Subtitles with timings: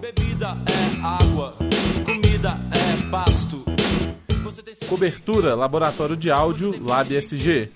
[0.00, 1.56] Bebida é água,
[2.04, 3.64] comida é pasto.
[4.88, 7.70] Cobertura Laboratório de Áudio LabSG.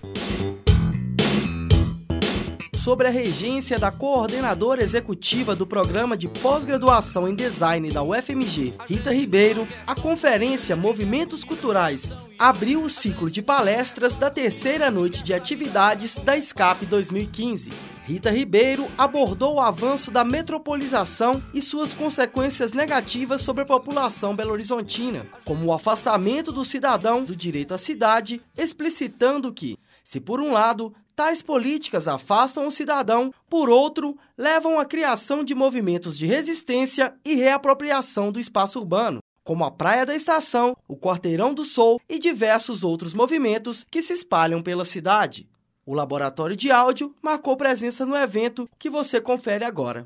[2.79, 9.13] Sobre a regência da coordenadora executiva do programa de pós-graduação em design da UFMG, Rita
[9.13, 16.19] Ribeiro, a conferência Movimentos Culturais abriu o ciclo de palestras da terceira noite de atividades
[16.21, 17.96] da SCAP 2015.
[18.07, 25.27] Rita Ribeiro abordou o avanço da metropolização e suas consequências negativas sobre a população belo-horizontina,
[25.45, 30.95] como o afastamento do cidadão do direito à cidade, explicitando que, se por um lado
[31.17, 37.35] tais políticas afastam o cidadão, por outro, levam à criação de movimentos de resistência e
[37.35, 42.85] reapropriação do espaço urbano, como a Praia da Estação, o Quarteirão do Sol e diversos
[42.85, 45.49] outros movimentos que se espalham pela cidade.
[45.89, 50.05] O laboratório de áudio marcou presença no evento que você confere agora.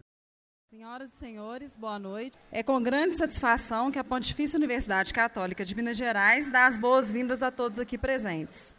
[0.68, 2.36] Senhoras e senhores, boa noite.
[2.52, 7.42] É com grande satisfação que a Pontifícia Universidade Católica de Minas Gerais dá as boas-vindas
[7.42, 8.74] a todos aqui presentes.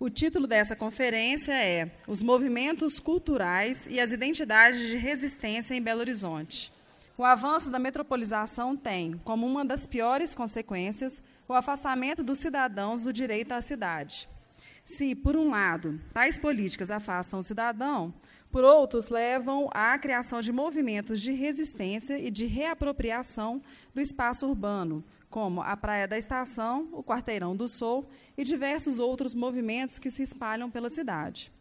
[0.00, 6.00] O título dessa conferência é Os Movimentos Culturais e as Identidades de Resistência em Belo
[6.00, 6.72] Horizonte.
[7.16, 13.12] O avanço da metropolização tem, como uma das piores consequências, o afastamento dos cidadãos do
[13.12, 14.28] direito à cidade.
[14.86, 18.14] Se, por um lado, tais políticas afastam o cidadão,
[18.52, 23.60] por outros, levam à criação de movimentos de resistência e de reapropriação
[23.92, 29.34] do espaço urbano, como a Praia da Estação, o Quarteirão do Sol e diversos outros
[29.34, 31.52] movimentos que se espalham pela cidade.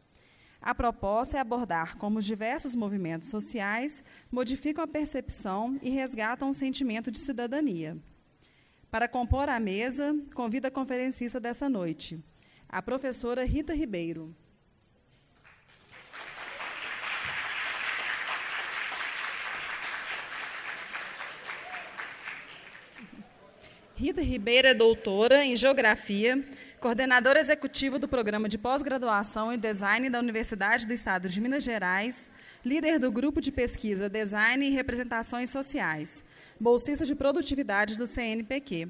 [0.61, 6.53] A proposta é abordar como os diversos movimentos sociais modificam a percepção e resgatam o
[6.53, 7.97] sentimento de cidadania.
[8.91, 12.23] Para compor a mesa, convido a conferencista dessa noite,
[12.69, 14.35] a professora Rita Ribeiro.
[23.95, 26.43] Rita Ribeiro é doutora em Geografia,
[26.81, 32.29] coordenadora executiva do Programa de Pós-Graduação em Design da Universidade do Estado de Minas Gerais,
[32.63, 36.23] líder do Grupo de Pesquisa Design e Representações Sociais,
[36.59, 38.89] bolsista de produtividade do CNPq.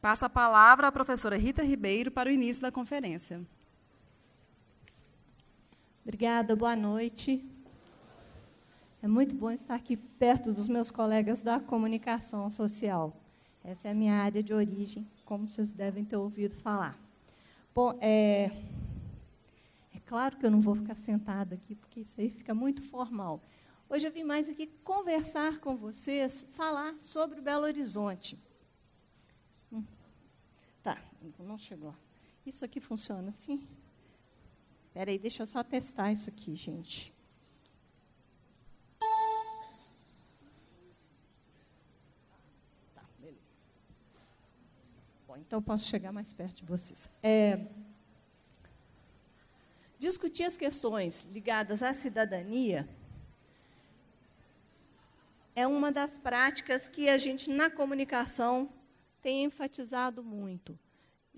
[0.00, 3.44] Passo a palavra à professora Rita Ribeiro para o início da conferência.
[6.04, 7.44] Obrigada, boa noite.
[9.02, 13.12] É muito bom estar aqui perto dos meus colegas da comunicação social.
[13.64, 16.96] Essa é a minha área de origem, como vocês devem ter ouvido falar.
[17.74, 18.52] Bom, é,
[19.94, 23.40] é claro que eu não vou ficar sentada aqui, porque isso aí fica muito formal.
[23.90, 28.38] Hoje eu vim mais aqui conversar com vocês, falar sobre o Belo Horizonte.
[31.20, 31.94] Tá, não chegou.
[32.46, 33.66] Isso aqui funciona assim?
[34.86, 37.12] Espera aí, deixa eu só testar isso aqui, gente.
[42.94, 43.38] Tá, beleza.
[45.26, 47.08] Bom, então posso chegar mais perto de vocês.
[47.22, 47.66] É,
[49.98, 52.88] discutir as questões ligadas à cidadania
[55.54, 58.72] é uma das práticas que a gente, na comunicação,
[59.20, 60.78] tem enfatizado muito.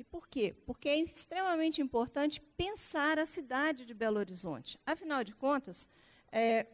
[0.01, 0.57] E por quê?
[0.65, 4.81] Porque é extremamente importante pensar a cidade de Belo Horizonte.
[4.87, 5.87] Afinal de contas,
[6.33, 6.67] é,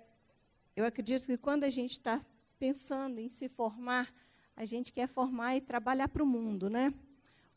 [0.77, 2.25] eu acredito que quando a gente está
[2.57, 4.15] pensando em se formar,
[4.55, 6.95] a gente quer formar e trabalhar para o mundo, né?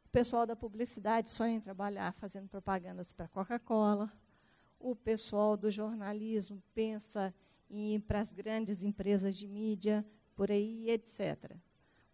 [0.05, 4.11] O pessoal da publicidade sonha em trabalhar fazendo propagandas para Coca-Cola.
[4.79, 7.31] O pessoal do jornalismo pensa
[7.69, 10.03] em ir para as grandes empresas de mídia,
[10.35, 11.55] por aí, etc.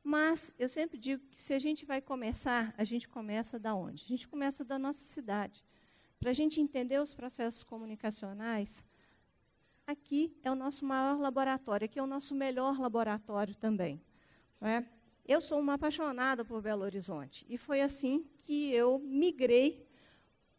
[0.07, 4.03] Mas eu sempre digo que se a gente vai começar, a gente começa da onde?
[4.03, 5.65] A gente começa da nossa cidade.
[6.19, 8.85] Para a gente entender os processos comunicacionais,
[9.87, 13.99] aqui é o nosso maior laboratório, aqui é o nosso melhor laboratório também.
[14.61, 14.85] É?
[15.27, 19.89] Eu sou uma apaixonada por Belo Horizonte e foi assim que eu migrei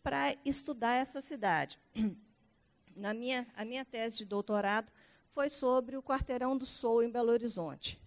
[0.03, 1.79] para estudar essa cidade.
[2.97, 4.91] Na minha, a minha tese de doutorado
[5.31, 8.05] foi sobre o Quarteirão do Sol em Belo Horizonte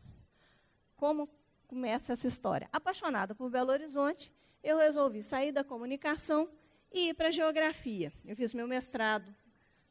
[1.00, 1.30] como
[1.66, 2.68] começa essa história.
[2.74, 4.30] Apaixonada por Belo Horizonte,
[4.62, 6.50] eu resolvi sair da comunicação
[6.92, 8.12] e ir para a geografia.
[8.26, 9.34] Eu fiz meu mestrado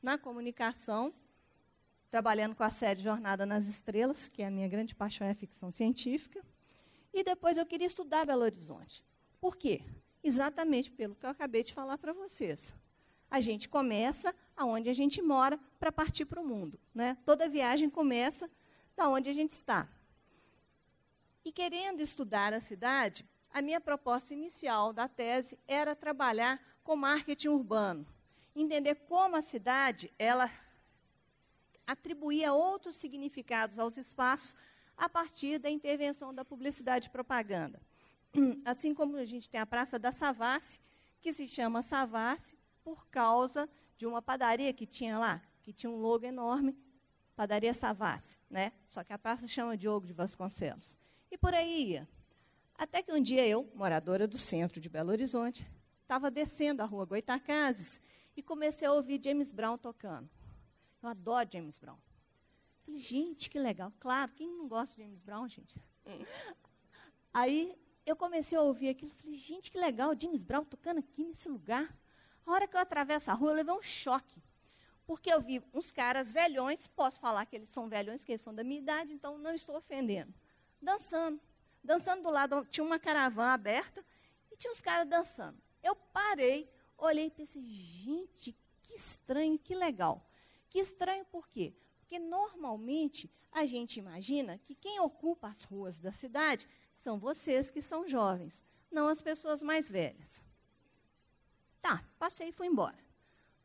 [0.03, 1.15] na comunicação,
[2.11, 5.35] trabalhando com a série Jornada nas Estrelas, que é a minha grande paixão é a
[5.35, 6.45] ficção científica.
[7.15, 9.03] E depois eu queria estudar Belo Horizonte.
[9.41, 9.81] Por quê?
[10.23, 12.75] Exatamente pelo que eu acabei de falar para vocês.
[13.31, 16.79] A gente começa aonde a gente mora para partir para o mundo.
[16.95, 17.17] Né?
[17.25, 18.51] Toda viagem começa
[18.95, 19.89] da onde a gente está.
[21.49, 27.49] E querendo estudar a cidade, a minha proposta inicial da tese era trabalhar com marketing
[27.49, 28.07] urbano,
[28.55, 30.51] entender como a cidade ela
[31.87, 34.55] atribuía outros significados aos espaços
[34.95, 37.81] a partir da intervenção da publicidade e propaganda.
[38.63, 40.79] Assim como a gente tem a Praça da Savassi,
[41.19, 43.67] que se chama Savassi por causa
[43.97, 46.77] de uma padaria que tinha lá, que tinha um logo enorme,
[47.35, 48.71] Padaria Savassi, né?
[48.87, 50.95] Só que a praça chama Diogo de Vasconcelos.
[51.31, 52.09] E por aí ia.
[52.75, 55.69] Até que um dia eu, moradora do centro de Belo Horizonte,
[56.03, 58.01] estava descendo a rua Goitacazes
[58.37, 60.31] e comecei a ouvir James Brown tocando.
[61.03, 61.99] Eu adoro James Brown.
[62.85, 63.93] Falei, gente, que legal.
[64.01, 65.75] Claro, quem não gosta de James Brown, gente?
[67.35, 67.77] Aí
[68.07, 71.95] eu comecei a ouvir aquilo, falei, gente, que legal, James Brown tocando aqui nesse lugar.
[72.47, 74.43] A hora que eu atravesso a rua, eu levei um choque.
[75.07, 78.55] Porque eu vi uns caras velhões, posso falar que eles são velhões, que eles são
[78.55, 80.33] da minha idade, então não estou ofendendo.
[80.81, 81.41] Dançando.
[81.83, 84.05] Dançando do lado, tinha uma caravana aberta
[84.51, 85.61] e tinha uns caras dançando.
[85.83, 90.29] Eu parei, olhei e pensei, gente, que estranho, que legal.
[90.69, 91.75] Que estranho por quê?
[92.01, 97.81] Porque normalmente a gente imagina que quem ocupa as ruas da cidade são vocês que
[97.81, 100.43] são jovens, não as pessoas mais velhas.
[101.81, 102.99] Tá, passei e fui embora.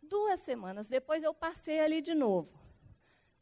[0.01, 2.59] Duas semanas depois eu passei ali de novo.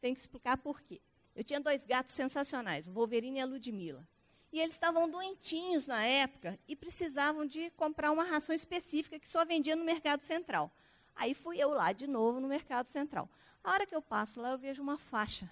[0.00, 1.00] Tenho que explicar por quê.
[1.34, 4.06] Eu tinha dois gatos sensacionais, o Wolverine e a Ludmilla.
[4.52, 9.44] E eles estavam doentinhos na época e precisavam de comprar uma ração específica que só
[9.44, 10.70] vendia no Mercado Central.
[11.16, 13.30] Aí fui eu lá de novo no Mercado Central.
[13.64, 15.50] A hora que eu passo lá, eu vejo uma faixa.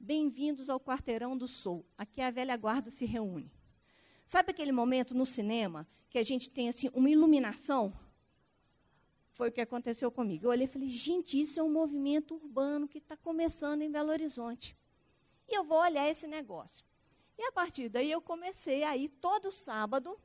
[0.00, 1.86] Bem-vindos ao Quarteirão do Sul.
[1.96, 3.52] Aqui a velha guarda se reúne.
[4.26, 7.92] Sabe aquele momento no cinema que a gente tem assim uma iluminação?
[9.30, 10.46] Foi o que aconteceu comigo.
[10.46, 14.10] Eu olhei e falei, gente, isso é um movimento urbano que está começando em Belo
[14.10, 14.76] Horizonte.
[15.48, 16.84] E eu vou olhar esse negócio.
[17.36, 20.18] E a partir daí eu comecei a ir todo sábado.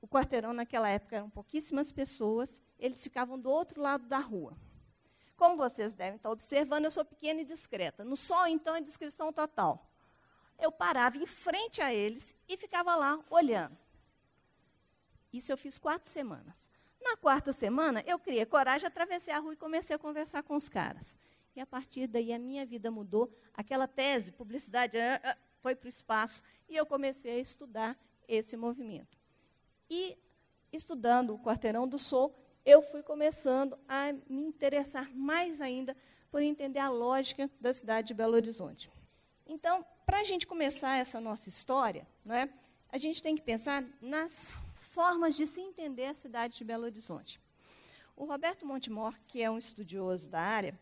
[0.00, 4.56] O quarteirão naquela época eram pouquíssimas pessoas, eles ficavam do outro lado da rua.
[5.36, 8.04] Como vocês devem estar observando, eu sou pequena e discreta.
[8.04, 9.90] No sol, então, é descrição total.
[10.58, 13.76] Eu parava em frente a eles e ficava lá olhando.
[15.32, 16.70] Isso eu fiz quatro semanas.
[17.00, 20.68] Na quarta semana, eu criei coragem, atravessei a rua e comecei a conversar com os
[20.68, 21.18] caras.
[21.54, 23.30] E a partir daí a minha vida mudou.
[23.54, 28.56] Aquela tese, publicidade, ah, ah, foi para o espaço e eu comecei a estudar esse
[28.56, 29.18] movimento.
[29.90, 30.16] E
[30.72, 32.34] estudando o Quarteirão do Sol,
[32.64, 35.96] eu fui começando a me interessar mais ainda
[36.30, 38.90] por entender a lógica da cidade de Belo Horizonte.
[39.46, 42.48] Então, para a gente começar essa nossa história, não é,
[42.88, 44.50] a gente tem que pensar nas
[44.92, 47.40] formas de se entender a cidade de Belo Horizonte.
[48.16, 50.78] O Roberto Montemor, que é um estudioso da área,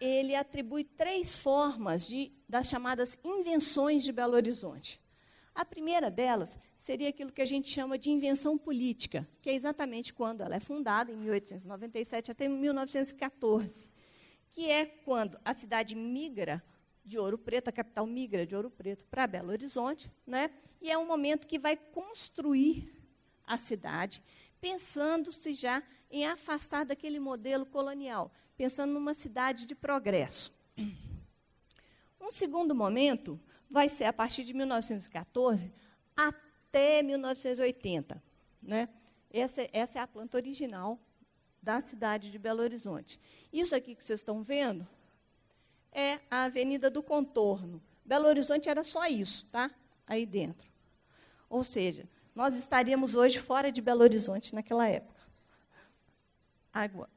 [0.00, 5.00] ele atribui três formas de, das chamadas invenções de Belo Horizonte.
[5.54, 10.12] A primeira delas seria aquilo que a gente chama de invenção política, que é exatamente
[10.12, 13.88] quando ela é fundada, em 1897 até 1914,
[14.52, 16.62] que é quando a cidade migra
[17.04, 20.50] de Ouro Preto, a capital migra de Ouro Preto para Belo Horizonte, né?
[20.80, 22.92] e é um momento que vai construir
[23.46, 24.22] a cidade,
[24.60, 30.52] pensando-se já em afastar daquele modelo colonial, pensando numa cidade de progresso.
[32.20, 35.72] Um segundo momento vai ser a partir de 1914
[36.16, 38.22] até 1980.
[38.62, 38.88] Né?
[39.30, 40.98] Essa, essa é a planta original
[41.62, 43.20] da cidade de Belo Horizonte.
[43.52, 44.86] Isso aqui que vocês estão vendo
[45.92, 47.82] é a Avenida do Contorno.
[48.04, 49.70] Belo Horizonte era só isso, tá?
[50.06, 50.70] Aí dentro.
[51.48, 55.20] Ou seja, nós estaríamos hoje fora de Belo Horizonte naquela época.
[56.72, 57.08] Água.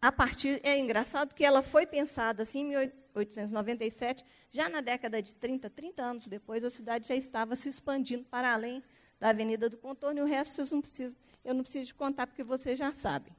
[0.00, 5.34] A partir é engraçado que ela foi pensada assim em 1897, já na década de
[5.34, 8.82] 30, 30 anos depois, a cidade já estava se expandindo para além
[9.18, 12.44] da Avenida do Contorno, e o resto vocês não precisam, eu não preciso contar porque
[12.44, 13.34] vocês já sabem.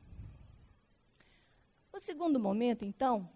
[1.94, 3.30] O segundo momento, então,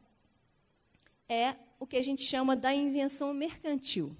[1.29, 4.15] é o que a gente chama da invenção mercantil.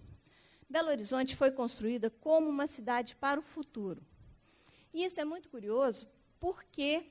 [0.70, 4.02] Belo Horizonte foi construída como uma cidade para o futuro.
[4.94, 6.08] E isso é muito curioso,
[6.40, 7.06] porque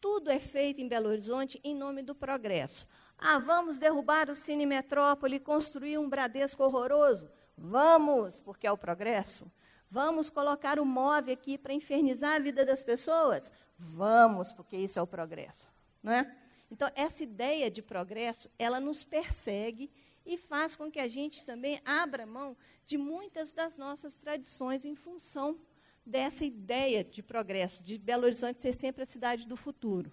[0.00, 2.86] tudo é feito em Belo Horizonte em nome do progresso.
[3.18, 7.30] Ah, vamos derrubar o Cine Metrópole e construir um Bradesco horroroso?
[7.56, 9.50] Vamos, porque é o progresso.
[9.90, 13.50] Vamos colocar o MOV aqui para infernizar a vida das pessoas?
[13.78, 15.66] Vamos, porque isso é o progresso.
[16.02, 16.36] Não é?
[16.70, 19.90] Então, essa ideia de progresso, ela nos persegue
[20.24, 24.96] e faz com que a gente também abra mão de muitas das nossas tradições em
[24.96, 25.58] função
[26.06, 30.12] dessa ideia de progresso, de Belo Horizonte ser sempre a cidade do futuro.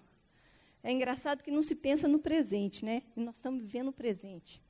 [0.82, 3.04] É engraçado que não se pensa no presente, né?
[3.16, 4.60] E nós estamos vivendo o presente.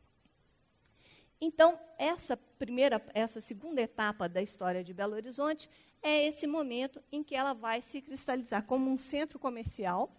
[1.41, 5.69] Então, essa primeira, essa segunda etapa da história de Belo Horizonte
[6.03, 10.15] é esse momento em que ela vai se cristalizar como um centro comercial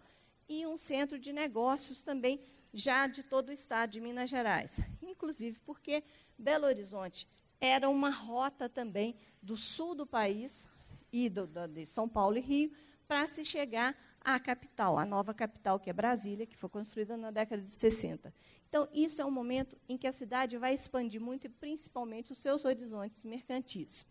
[0.50, 2.41] e um centro de negócios também
[2.74, 6.03] já de todo o estado de Minas Gerais, inclusive porque
[6.38, 7.25] Belo Horizonte
[7.59, 10.67] era uma rota também do sul do país
[11.15, 12.72] e de São Paulo e Rio
[13.07, 17.31] para se chegar à capital, a nova capital, que é Brasília, que foi construída na
[17.31, 18.34] década de 60.
[18.67, 22.39] Então, isso é um momento em que a cidade vai expandir muito, e principalmente os
[22.39, 24.05] seus horizontes mercantis.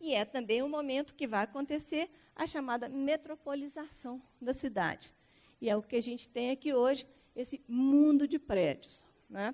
[0.00, 5.12] E é também um momento que vai acontecer a chamada metropolização da cidade.
[5.60, 9.02] E é o que a gente tem aqui hoje, esse mundo de prédios.
[9.28, 9.52] Né?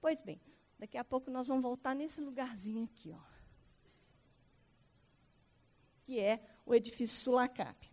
[0.00, 0.40] Pois bem,
[0.78, 3.39] daqui a pouco nós vamos voltar nesse lugarzinho aqui, ó,
[6.10, 7.88] que é o edifício Sulacap.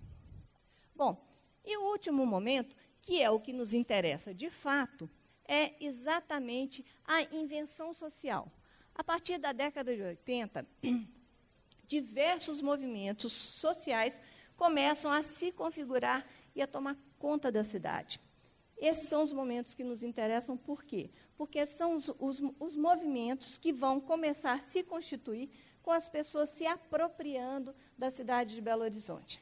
[0.96, 1.24] Bom,
[1.64, 5.08] e o último momento, que é o que nos interessa de fato,
[5.48, 8.52] é exatamente a invenção social.
[8.96, 10.66] A partir da década de 80,
[11.86, 14.20] diversos movimentos sociais
[14.56, 18.20] começam a se configurar e a tomar conta da cidade.
[18.80, 21.12] Esses são os momentos que nos interessam, por quê?
[21.36, 25.52] Porque são os, os, os, movimentos que vão começar a se constituir
[25.88, 29.42] com as pessoas se apropriando da cidade de Belo Horizonte.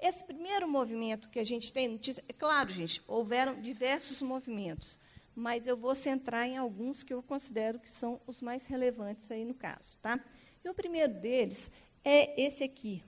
[0.00, 4.98] Esse primeiro movimento que a gente tem notícia, é claro, gente, houveram diversos movimentos,
[5.32, 9.44] mas eu vou centrar em alguns que eu considero que são os mais relevantes aí
[9.44, 10.18] no caso, tá?
[10.64, 11.70] E o primeiro deles
[12.04, 13.04] é esse aqui.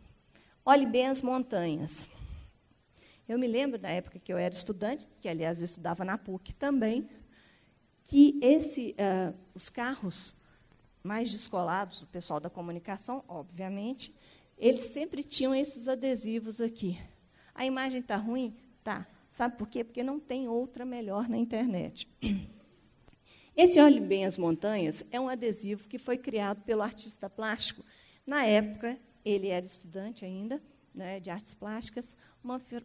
[0.65, 2.09] Olhe bem as montanhas.
[3.29, 6.55] Eu me lembro da época que eu era estudante, que aliás eu estudava na PUC
[6.55, 7.11] também,
[8.05, 10.38] que esse, uh, os carros
[11.09, 14.15] mais descolados, o pessoal da comunicação, obviamente,
[14.59, 17.01] eles sempre tinham esses adesivos aqui.
[17.55, 18.55] A imagem está ruim?
[18.85, 19.07] Tá.
[19.31, 19.83] Sabe por quê?
[19.83, 22.07] Porque não tem outra melhor na internet.
[23.57, 27.83] Esse Olhe Bem as Montanhas é um adesivo que foi criado pelo artista plástico.
[28.27, 30.63] Na época, ele era estudante ainda,
[30.95, 32.15] né, de artes plásticas,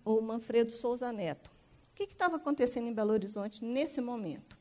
[0.05, 1.51] o Manfredo Souza Neto.
[1.91, 4.57] O que estava acontecendo em Belo Horizonte nesse momento?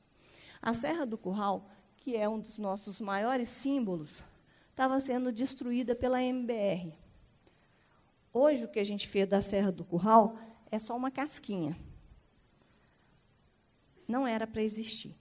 [0.61, 1.71] A Serra do Curral,
[2.03, 4.25] que é um dos nossos maiores símbolos,
[4.71, 6.93] estava sendo destruída pela MBR.
[8.33, 10.37] Hoje, o que a gente vê da Serra do Curral
[10.69, 11.79] é só uma casquinha.
[14.09, 15.15] Não era para existir,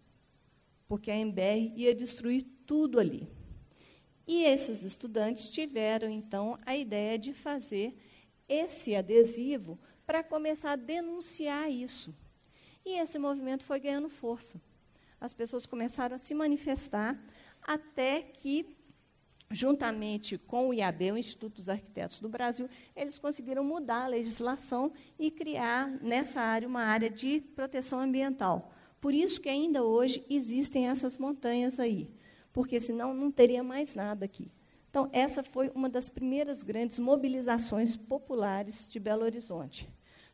[0.88, 3.32] porque a MBR ia destruir tudo ali.
[4.26, 7.96] E esses estudantes tiveram, então, a ideia de fazer
[8.50, 12.12] esse adesivo para começar a denunciar isso.
[12.84, 14.60] E esse movimento foi ganhando força.
[15.22, 17.18] As pessoas começaram a se manifestar
[17.62, 18.76] até que
[19.52, 24.92] juntamente com o IAB, o Instituto dos Arquitetos do Brasil, eles conseguiram mudar a legislação
[25.20, 28.74] e criar nessa área uma área de proteção ambiental.
[29.00, 32.10] Por isso que ainda hoje existem essas montanhas aí,
[32.52, 34.52] porque senão não teria mais nada aqui.
[34.90, 39.88] Então, essa foi uma das primeiras grandes mobilizações populares de Belo Horizonte.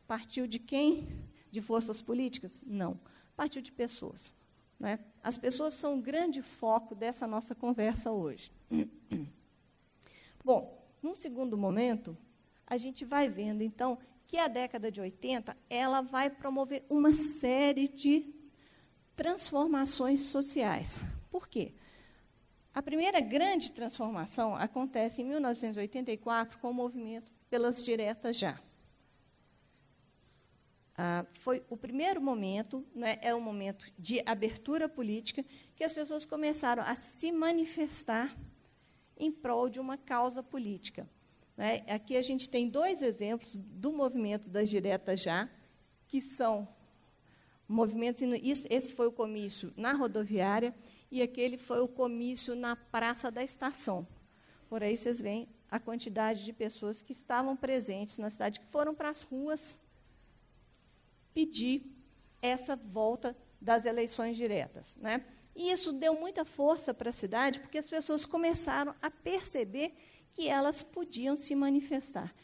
[0.06, 1.06] Partiu de quem?
[1.50, 2.60] De forças políticas?
[2.66, 2.98] Não.
[3.36, 4.34] Partiu de pessoas.
[4.78, 4.98] Né?
[5.22, 8.52] As pessoas são um grande foco dessa nossa conversa hoje.
[10.44, 12.16] Bom, num segundo momento,
[12.66, 17.88] a gente vai vendo, então, que a década de 80 ela vai promover uma série
[17.88, 18.32] de
[19.16, 21.00] transformações sociais.
[21.30, 21.74] Por quê?
[22.72, 28.60] A primeira grande transformação acontece em 1984 com o movimento pelas diretas já.
[31.00, 35.44] Ah, foi o primeiro momento, né, é um momento de abertura política,
[35.76, 38.36] que as pessoas começaram a se manifestar
[39.16, 41.08] em prol de uma causa política.
[41.56, 41.84] Né?
[41.86, 45.48] Aqui a gente tem dois exemplos do movimento das diretas já,
[46.08, 46.66] que são
[47.68, 48.20] movimentos.
[48.42, 50.74] Isso, esse foi o comício na rodoviária
[51.12, 54.04] e aquele foi o comício na Praça da Estação.
[54.68, 58.96] Por aí vocês veem a quantidade de pessoas que estavam presentes na cidade, que foram
[58.96, 59.78] para as ruas
[61.34, 61.84] pedir
[62.40, 64.96] essa volta das eleições diretas.
[64.96, 65.24] Né?
[65.54, 69.94] E isso deu muita força para a cidade, porque as pessoas começaram a perceber
[70.32, 72.34] que elas podiam se manifestar.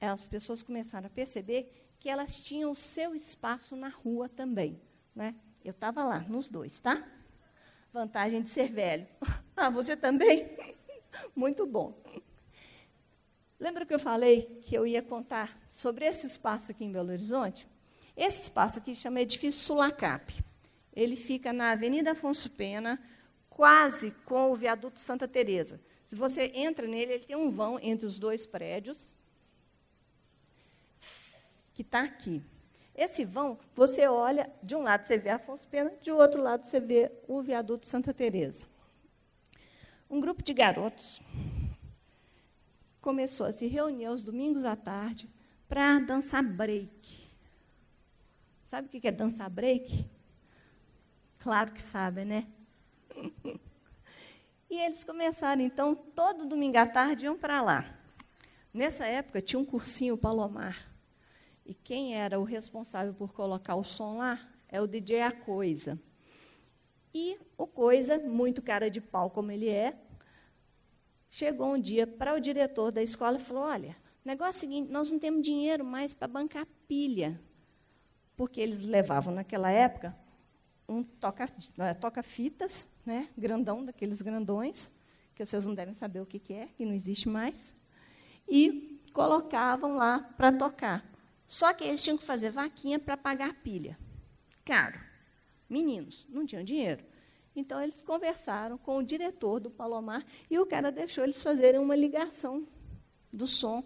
[0.00, 4.80] As pessoas começaram a perceber que elas tinham o seu espaço na rua também.
[5.14, 5.34] Né?
[5.64, 7.04] Eu estava lá, nos dois, tá?
[7.92, 9.06] Vantagem de ser velho.
[9.58, 10.54] Ah, você também?
[11.34, 11.98] Muito bom.
[13.58, 17.66] Lembra que eu falei que eu ia contar sobre esse espaço aqui em Belo Horizonte?
[18.16, 20.32] Esse espaço aqui chama Edifício Sulacap.
[20.94, 22.98] Ele fica na Avenida Afonso Pena,
[23.50, 25.78] quase com o viaduto Santa Teresa.
[26.04, 29.14] Se você entra nele, ele tem um vão entre os dois prédios,
[31.74, 32.42] que está aqui.
[32.94, 36.80] Esse vão, você olha, de um lado você vê Afonso Pena, de outro lado você
[36.80, 38.64] vê o viaduto Santa Teresa.
[40.08, 41.20] Um grupo de garotos
[43.02, 45.28] começou a se reunir aos domingos à tarde
[45.68, 47.25] para dançar break.
[48.76, 50.06] Sabe o que é dançar break?
[51.38, 52.46] Claro que sabem, né?
[54.68, 57.98] e eles começaram, então, todo domingo à tarde iam para lá.
[58.74, 60.92] Nessa época tinha um cursinho Palomar.
[61.64, 65.98] E quem era o responsável por colocar o som lá é o DJ A Coisa.
[67.14, 69.98] E o Coisa, muito cara de pau como ele é,
[71.30, 74.92] chegou um dia para o diretor da escola e falou: Olha, negócio é o seguinte,
[74.92, 77.40] nós não temos dinheiro mais para bancar pilha.
[78.36, 80.14] Porque eles levavam naquela época
[80.88, 82.22] um toca-fitas, toca
[83.04, 84.92] né, grandão, daqueles grandões,
[85.34, 87.74] que vocês não devem saber o que, que é, que não existe mais,
[88.48, 91.04] e colocavam lá para tocar.
[91.46, 93.98] Só que eles tinham que fazer vaquinha para pagar pilha.
[94.64, 95.00] Caro.
[95.68, 97.04] Meninos, não tinham dinheiro.
[97.54, 101.96] Então, eles conversaram com o diretor do Palomar e o cara deixou eles fazerem uma
[101.96, 102.66] ligação
[103.32, 103.82] do som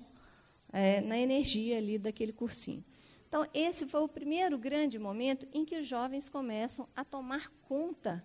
[0.72, 2.84] é, na energia ali daquele cursinho.
[3.30, 8.24] Então, esse foi o primeiro grande momento em que os jovens começam a tomar conta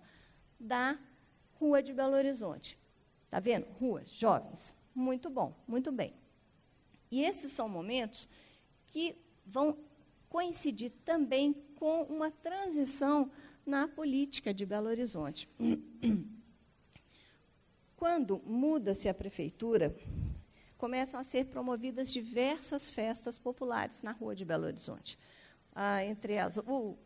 [0.58, 0.98] da
[1.60, 2.76] Rua de Belo Horizonte.
[3.24, 3.68] Está vendo?
[3.78, 4.74] Ruas, jovens.
[4.92, 6.12] Muito bom, muito bem.
[7.08, 8.28] E esses são momentos
[8.84, 9.78] que vão
[10.28, 13.30] coincidir também com uma transição
[13.64, 15.48] na política de Belo Horizonte.
[17.96, 19.96] Quando muda-se a prefeitura,
[20.86, 25.18] começam a ser promovidas diversas festas populares na Rua de Belo Horizonte.
[25.74, 26.96] Ah, entre as, o,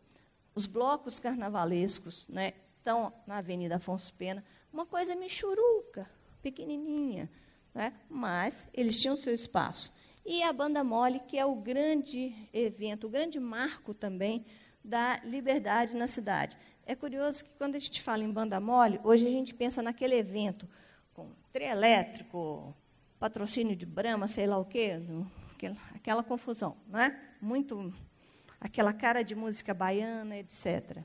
[0.53, 6.07] os blocos carnavalescos né, estão na Avenida Afonso Pena, uma coisa michuruca,
[6.43, 7.27] pequenininha,
[7.73, 9.91] né, mas eles tinham seu espaço.
[10.23, 14.45] E a Banda Mole, que é o grande evento, o grande marco também
[14.85, 16.55] da liberdade na cidade.
[16.85, 20.13] É curioso que quando a gente fala em Banda Mole, hoje a gente pensa naquele
[20.13, 20.69] evento
[21.15, 22.75] com trio elétrico,
[23.21, 24.99] patrocínio de Brahma, sei lá o quê,
[25.53, 27.35] aquela, aquela confusão, não é?
[27.39, 27.93] Muito
[28.59, 31.03] aquela cara de música baiana, etc.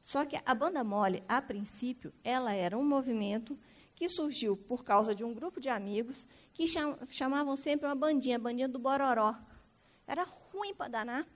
[0.00, 3.56] Só que a banda mole, a princípio, ela era um movimento
[3.94, 6.64] que surgiu por causa de um grupo de amigos que
[7.08, 9.36] chamavam sempre uma bandinha, a bandinha do Bororó.
[10.08, 11.28] Era ruim para danar,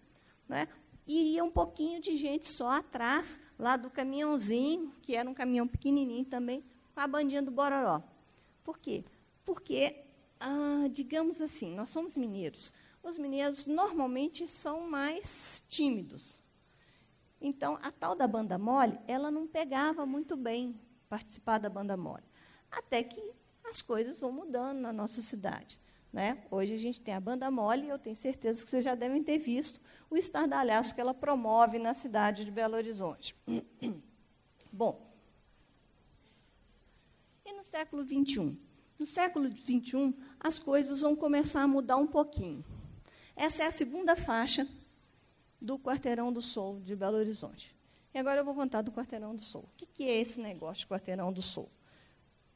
[0.49, 0.66] né?
[1.07, 5.69] E ia um pouquinho de gente só atrás, lá do caminhãozinho, que era um caminhão
[5.69, 8.03] pequenininho também, com a bandinha do Bororó.
[8.64, 9.05] Por quê?
[9.45, 10.05] Porque,
[10.41, 12.73] ah, digamos assim, nós somos mineiros.
[13.03, 16.41] Os mineiros normalmente são mais tímidos.
[17.41, 22.25] Então, a tal da banda mole, ela não pegava muito bem participar da banda mole.
[22.71, 23.21] Até que
[23.65, 25.79] as coisas vão mudando na nossa cidade.
[26.11, 26.43] Né?
[26.51, 29.23] Hoje a gente tem a banda mole e eu tenho certeza que vocês já devem
[29.23, 33.35] ter visto o estardalhaço que ela promove na cidade de Belo Horizonte.
[34.73, 35.13] Bom,
[37.45, 38.57] e no século XXI?
[38.99, 42.65] No século XXI, as coisas vão começar a mudar um pouquinho.
[43.35, 44.69] Essa é a segunda faixa
[45.61, 47.75] do Quarteirão do Sol de Belo Horizonte.
[48.13, 49.65] E agora eu vou contar do Quarteirão do Sol.
[49.83, 51.69] O que é esse negócio Quarteirão do Sol?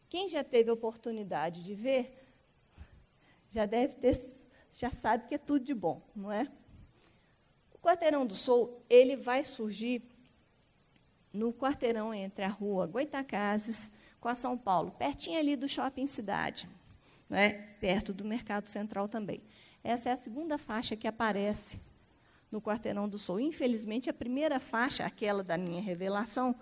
[0.09, 2.25] Quem já teve oportunidade de ver,
[3.51, 4.21] já deve ter,
[4.71, 6.51] já sabe que é tudo de bom, não é?
[7.75, 10.03] O Quarteirão do Sol, ele vai surgir
[11.33, 16.69] no quarteirão entre a rua Goitacazes com a São Paulo, pertinho ali do Shopping Cidade,
[17.29, 17.51] né?
[17.81, 19.43] perto do Mercado Central também.
[19.83, 21.81] Essa é a segunda faixa que aparece
[22.51, 23.41] no Quarteirão do Sul.
[23.41, 26.55] Infelizmente, a primeira faixa, aquela da minha revelação,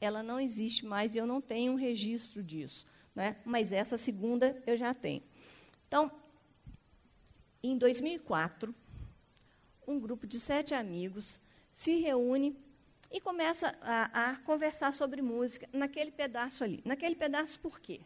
[0.00, 2.86] ela não existe mais e eu não tenho um registro disso.
[3.14, 3.36] Né?
[3.44, 5.22] Mas essa segunda eu já tenho.
[5.88, 6.10] Então,
[7.62, 8.74] em 2004,
[9.86, 11.40] um grupo de sete amigos
[11.72, 12.56] se reúne
[13.12, 16.82] e começa a, a, conversar sobre música naquele pedaço ali.
[16.84, 18.00] Naquele pedaço, por quê?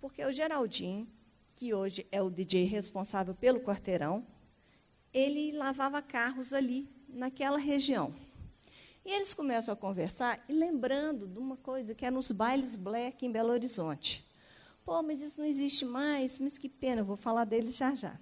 [0.00, 1.08] Porque o Geraldinho,
[1.56, 4.24] que hoje é o DJ responsável pelo quarteirão,
[5.12, 8.14] ele lavava carros ali, naquela região.
[9.04, 13.26] E eles começam a conversar e lembrando de uma coisa que é nos bailes black
[13.26, 14.24] em Belo Horizonte.
[14.84, 18.18] Pô, mas isso não existe mais, mas que pena, eu vou falar deles já já.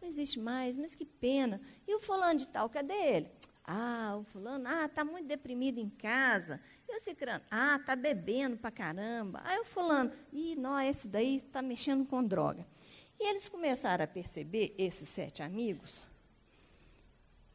[0.00, 1.60] Não existe mais, mas que pena.
[1.86, 3.30] E o fulano de tal, cadê ele?
[3.72, 6.60] Ah, o fulano, ah, está muito deprimido em casa.
[6.88, 9.40] E o cicrano, ah, está bebendo para caramba.
[9.44, 12.66] Aí o fulano, ih, não, esse daí está mexendo com droga.
[13.20, 16.02] E eles começaram a perceber, esses sete amigos,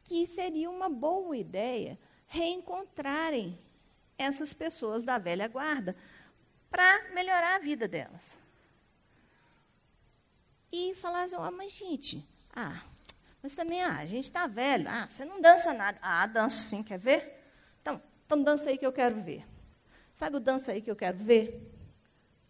[0.04, 3.58] que seria uma boa ideia reencontrarem
[4.16, 5.94] essas pessoas da velha guarda
[6.70, 8.38] para melhorar a vida delas.
[10.72, 12.82] E falar assim, ah, mas gente, ah,
[13.46, 14.88] mas também, ah, a gente está velho.
[14.88, 15.96] Ah, você não dança nada.
[16.02, 17.40] Ah, danço sim, quer ver?
[17.80, 19.46] Então, então dança aí que eu quero ver.
[20.12, 21.72] Sabe o dança aí que eu quero ver?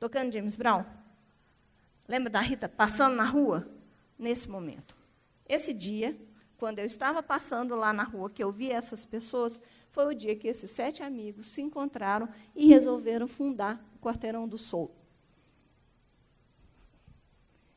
[0.01, 0.87] Tocando James Brown?
[2.09, 3.69] Lembra da Rita passando na rua?
[4.19, 4.97] Nesse momento.
[5.47, 6.19] Esse dia,
[6.57, 10.35] quando eu estava passando lá na rua, que eu vi essas pessoas, foi o dia
[10.35, 14.97] que esses sete amigos se encontraram e resolveram fundar o Quarteirão do Sol.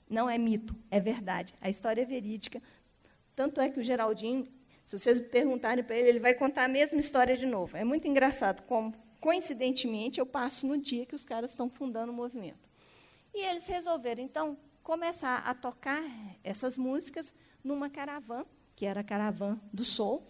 [0.09, 1.53] Não é mito, é verdade.
[1.61, 2.59] A história é verídica.
[3.39, 4.45] Tanto é que o Geraldinho,
[4.85, 7.77] se vocês perguntarem para ele, ele vai contar a mesma história de novo.
[7.77, 12.13] É muito engraçado como, coincidentemente, eu passo no dia que os caras estão fundando o
[12.13, 12.67] movimento.
[13.33, 16.03] E eles resolveram, então, começar a tocar
[16.43, 20.27] essas músicas numa caravana, que era a caravana do Sol,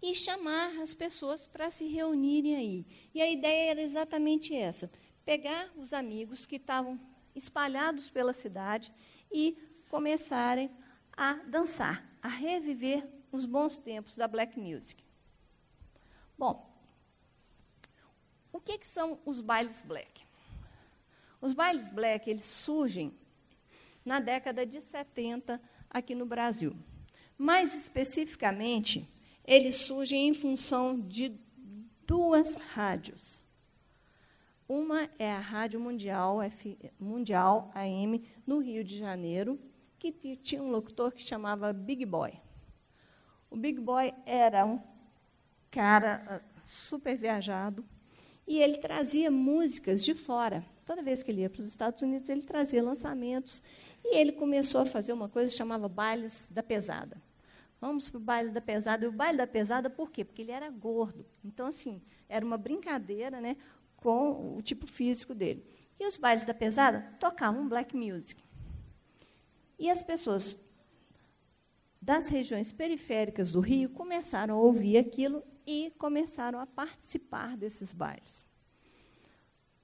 [0.00, 2.86] e chamar as pessoas para se reunirem aí.
[3.12, 4.88] E a ideia era exatamente essa:
[5.24, 7.00] pegar os amigos que estavam
[7.34, 8.94] espalhados pela cidade
[9.32, 10.70] e começarem
[11.18, 15.02] a dançar, a reviver os bons tempos da black music.
[16.38, 16.72] Bom,
[18.52, 20.24] o que, que são os bailes black?
[21.40, 23.12] Os bailes black eles surgem
[24.04, 26.76] na década de 70 aqui no Brasil.
[27.36, 29.08] Mais especificamente,
[29.44, 31.36] eles surgem em função de
[32.06, 33.42] duas rádios.
[34.68, 39.58] Uma é a Rádio Mundial, F, Mundial AM, no Rio de Janeiro,
[39.98, 42.32] que tinha um locutor que chamava Big Boy.
[43.50, 44.80] O Big Boy era um
[45.70, 47.84] cara ah, super viajado
[48.46, 50.64] e ele trazia músicas de fora.
[50.84, 53.62] Toda vez que ele ia para os Estados Unidos, ele trazia lançamentos
[54.04, 57.20] e ele começou a fazer uma coisa que chamava bailes da pesada.
[57.80, 59.04] Vamos para o baile da pesada.
[59.04, 60.24] E o baile da pesada, por quê?
[60.24, 61.24] Porque ele era gordo.
[61.44, 63.56] Então, assim, era uma brincadeira né,
[63.96, 65.64] com o tipo físico dele.
[65.98, 68.42] E os bailes da pesada tocavam black music.
[69.78, 70.58] E as pessoas
[72.00, 78.46] das regiões periféricas do Rio começaram a ouvir aquilo e começaram a participar desses bailes.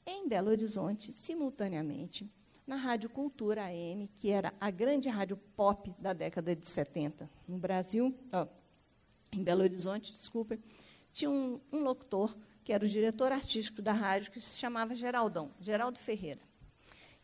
[0.06, 2.30] Em Belo Horizonte, simultaneamente,
[2.66, 7.58] na Rádio Cultura AM, que era a grande rádio pop da década de 70 no
[7.58, 8.14] Brasil,
[9.32, 10.58] em Belo Horizonte, desculpa,
[11.12, 15.50] tinha um, um locutor que era o diretor artístico da rádio, que se chamava Geraldão,
[15.60, 16.40] Geraldo Ferreira.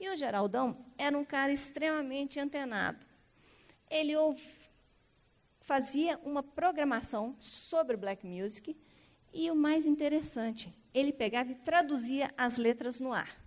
[0.01, 3.05] E o Geraldão era um cara extremamente antenado.
[3.91, 4.15] Ele
[5.61, 8.75] fazia uma programação sobre black music
[9.33, 13.39] e o mais interessante, ele pegava e traduzia as letras no ar.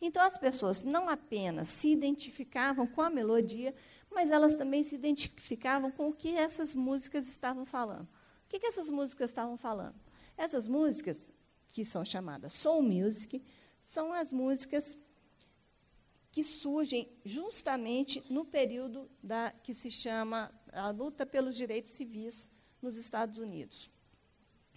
[0.00, 3.74] Então, as pessoas não apenas se identificavam com a melodia,
[4.10, 8.04] mas elas também se identificavam com o que essas músicas estavam falando.
[8.04, 9.94] O que, que essas músicas estavam falando?
[10.36, 11.30] Essas músicas,
[11.68, 13.42] que são chamadas soul music,
[13.82, 14.98] são as músicas
[16.36, 22.46] que surgem justamente no período da, que se chama a luta pelos direitos civis
[22.82, 23.90] nos Estados Unidos,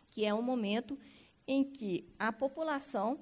[0.10, 0.98] que é um momento
[1.46, 3.22] em que a população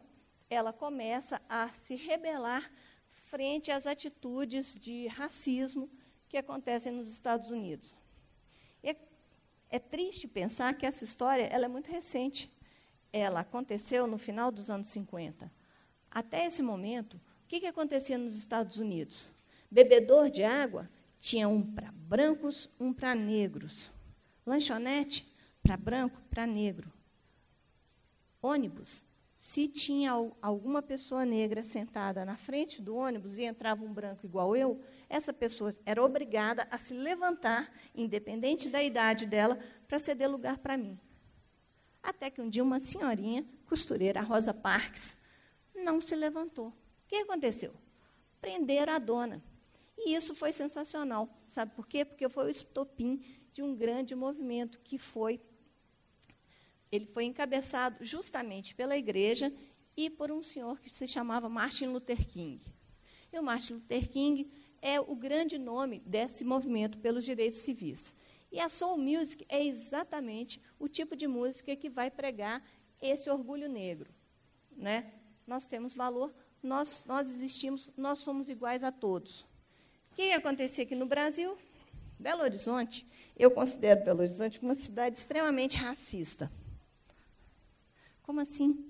[0.52, 2.72] ela começa a se rebelar
[3.10, 5.90] frente às atitudes de racismo
[6.30, 7.96] que acontecem nos Estados Unidos.
[8.84, 8.96] É,
[9.68, 12.52] é triste pensar que essa história ela é muito recente.
[13.12, 15.52] Ela aconteceu no final dos anos 50.
[16.12, 19.32] Até esse momento, o que, que acontecia nos Estados Unidos?
[19.72, 23.90] Bebedor de água tinha um para brancos, um para negros.
[24.46, 25.26] Lanchonete
[25.64, 26.92] para branco, para negro.
[28.42, 29.06] Ônibus
[29.38, 34.54] se tinha alguma pessoa negra sentada na frente do ônibus e entrava um branco igual
[34.54, 39.58] eu, essa pessoa era obrigada a se levantar, independente da idade dela,
[39.88, 41.00] para ceder lugar para mim.
[42.04, 45.16] Até que um dia uma senhorinha, costureira, Rosa Parques,
[45.74, 46.74] não se levantou.
[47.08, 47.74] O que aconteceu?
[48.40, 49.42] Prenderam a dona.
[49.98, 51.28] E isso foi sensacional.
[51.48, 52.04] Sabe por quê?
[52.06, 55.42] Porque foi o estopim de um grande movimento que foi
[56.92, 59.54] ele foi encabeçado justamente pela igreja
[59.96, 62.62] e por um senhor que se chamava Martin Luther King.
[63.32, 64.50] E o Martin Luther King
[64.82, 68.16] é o grande nome desse movimento pelos direitos civis.
[68.52, 72.64] E a soul music é exatamente o tipo de música que vai pregar
[73.02, 74.14] esse orgulho negro,
[74.72, 75.12] né?
[75.46, 79.42] Nós temos valor, nós nós existimos, nós somos iguais a todos.
[80.12, 81.58] O que acontecia aqui no Brasil?
[82.20, 86.52] Belo Horizonte, eu considero Belo Horizonte uma cidade extremamente racista.
[88.24, 88.84] Como assim?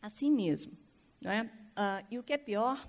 [0.00, 0.72] Assim mesmo.
[1.20, 1.50] Não é?
[1.76, 2.84] Ah, e o que é pior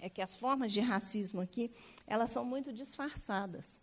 [0.00, 1.70] é que as formas de racismo aqui,
[2.06, 3.78] elas são muito disfarçadas.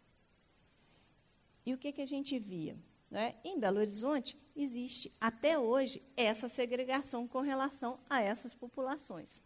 [1.66, 2.76] E o que, que a gente via?
[3.12, 3.34] É?
[3.44, 9.42] Em Belo Horizonte, existe, até hoje, essa segregação com relação a essas populações.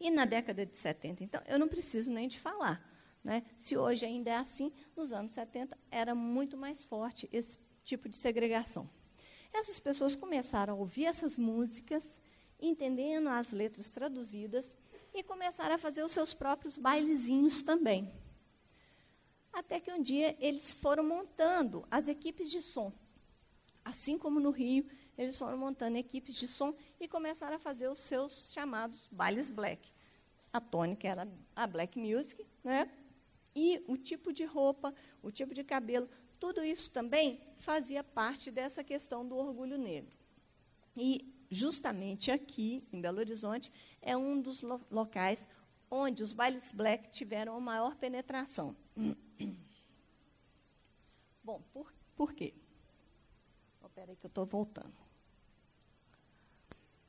[0.00, 2.84] E na década de 70, então, eu não preciso nem de falar.
[3.22, 3.44] Né?
[3.56, 8.16] Se hoje ainda é assim, nos anos 70 era muito mais forte esse tipo de
[8.16, 8.88] segregação.
[9.52, 12.16] Essas pessoas começaram a ouvir essas músicas,
[12.58, 14.76] entendendo as letras traduzidas,
[15.12, 18.10] e começaram a fazer os seus próprios bailezinhos também.
[19.52, 22.92] Até que um dia eles foram montando as equipes de som.
[23.84, 24.86] Assim como no Rio,
[25.16, 29.92] eles foram montando equipes de som e começaram a fazer os seus chamados bailes black.
[30.52, 32.90] A tônica era a black music, né?
[33.54, 36.08] E o tipo de roupa, o tipo de cabelo,
[36.38, 40.16] tudo isso também fazia parte dessa questão do orgulho negro.
[40.96, 45.46] E justamente aqui, em Belo Horizonte, é um dos lo locais
[45.90, 48.76] onde os bailes black tiveram a maior penetração.
[51.42, 52.54] Bom, por, por quê?
[54.00, 54.94] Espera aí que eu estou voltando.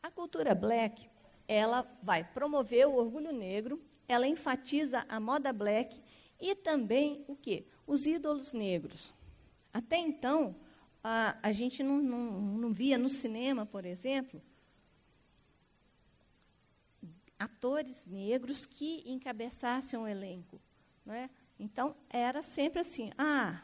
[0.03, 1.09] A cultura black,
[1.47, 6.01] ela vai promover o orgulho negro, ela enfatiza a moda black
[6.37, 7.65] e também o quê?
[7.87, 9.13] Os ídolos negros.
[9.71, 10.53] Até então,
[11.01, 14.41] a, a gente não, não, não via no cinema, por exemplo,
[17.41, 20.61] atores negros que encabeçassem o elenco.
[21.05, 21.29] Não é?
[21.59, 23.61] Então, era sempre assim: ah,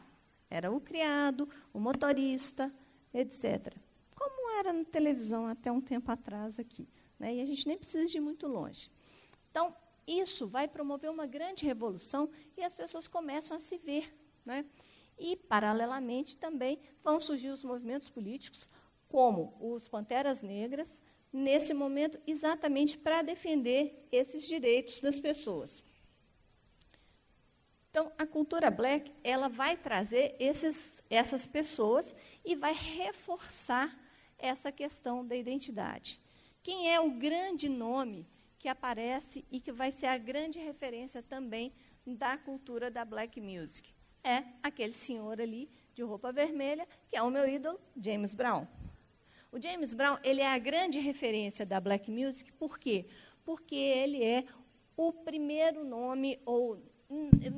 [0.50, 2.72] era o criado, o motorista,
[3.14, 3.74] etc.
[4.14, 6.88] Como era na televisão até um tempo atrás aqui.
[7.18, 7.36] Né?
[7.36, 8.90] E a gente nem precisa ir muito longe.
[9.50, 9.74] Então,
[10.06, 14.12] isso vai promover uma grande revolução e as pessoas começam a se ver.
[14.44, 14.64] Né?
[15.18, 18.68] E, paralelamente, também vão surgir os movimentos políticos,
[19.08, 21.00] como os Panteras Negras,
[21.32, 25.82] nesse momento, exatamente para defender esses direitos das pessoas.
[27.90, 32.14] Então, a cultura black ela vai trazer esses, essas pessoas
[32.44, 33.98] e vai reforçar
[34.38, 36.20] essa questão da identidade.
[36.62, 38.26] Quem é o grande nome
[38.58, 41.72] que aparece e que vai ser a grande referência também
[42.06, 43.92] da cultura da black music?
[44.22, 48.66] É aquele senhor ali de roupa vermelha, que é o meu ídolo, James Brown.
[49.50, 53.06] O James Brown ele é a grande referência da black music, por quê?
[53.44, 54.44] Porque ele é
[54.96, 56.82] o primeiro nome ou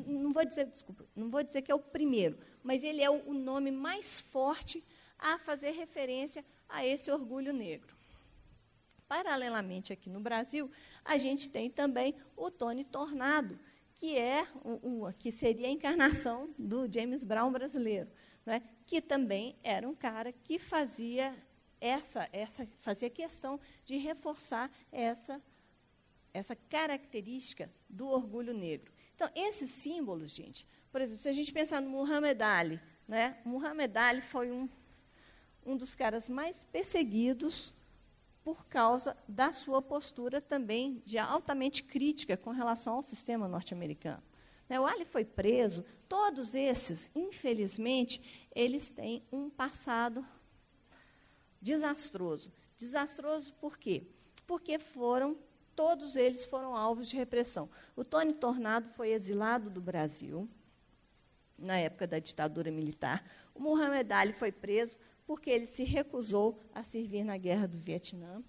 [0.06, 3.34] não vou dizer, desculpa, não vou dizer que é o primeiro, mas ele é o,
[3.34, 4.84] nome mais forte
[5.18, 7.96] a fazer referência a esse orgulho negro.
[9.08, 10.70] Paralelamente aqui no Brasil,
[11.04, 13.58] a gente tem também o Tony Tornado,
[13.94, 18.08] que é um, um, que seria a encarnação do James Brown brasileiro,
[18.46, 18.62] né?
[18.86, 21.34] que também era um cara que fazia
[21.80, 25.40] essa, essa fazia questão de reforçar essa
[26.32, 28.92] essa característica do orgulho negro.
[29.14, 33.38] Então, esses símbolos, gente, por exemplo, se a gente pensar no Muhammad Ali, né?
[33.44, 34.68] Muhammad Ali foi um,
[35.64, 37.74] um dos caras mais perseguidos
[38.42, 44.22] por causa da sua postura também de altamente crítica com relação ao sistema norte-americano.
[44.68, 50.24] Né, o Ali foi preso, todos esses, infelizmente, eles têm um passado
[51.60, 52.52] desastroso.
[52.76, 54.06] Desastroso por quê?
[54.46, 55.36] Porque foram
[55.76, 57.68] todos eles foram alvos de repressão.
[57.96, 60.48] O Tony Tornado foi exilado do Brasil,
[61.58, 63.24] na época da ditadura militar.
[63.54, 68.42] O Muhammad Ali foi preso porque ele se recusou a servir na guerra do Vietnã.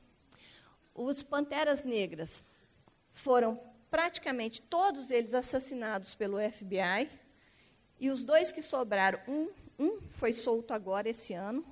[0.94, 2.44] Os Panteras Negras
[3.14, 7.10] foram praticamente todos eles assassinados pelo FBI.
[8.00, 11.66] E os dois que sobraram, um, um foi solto agora esse ano.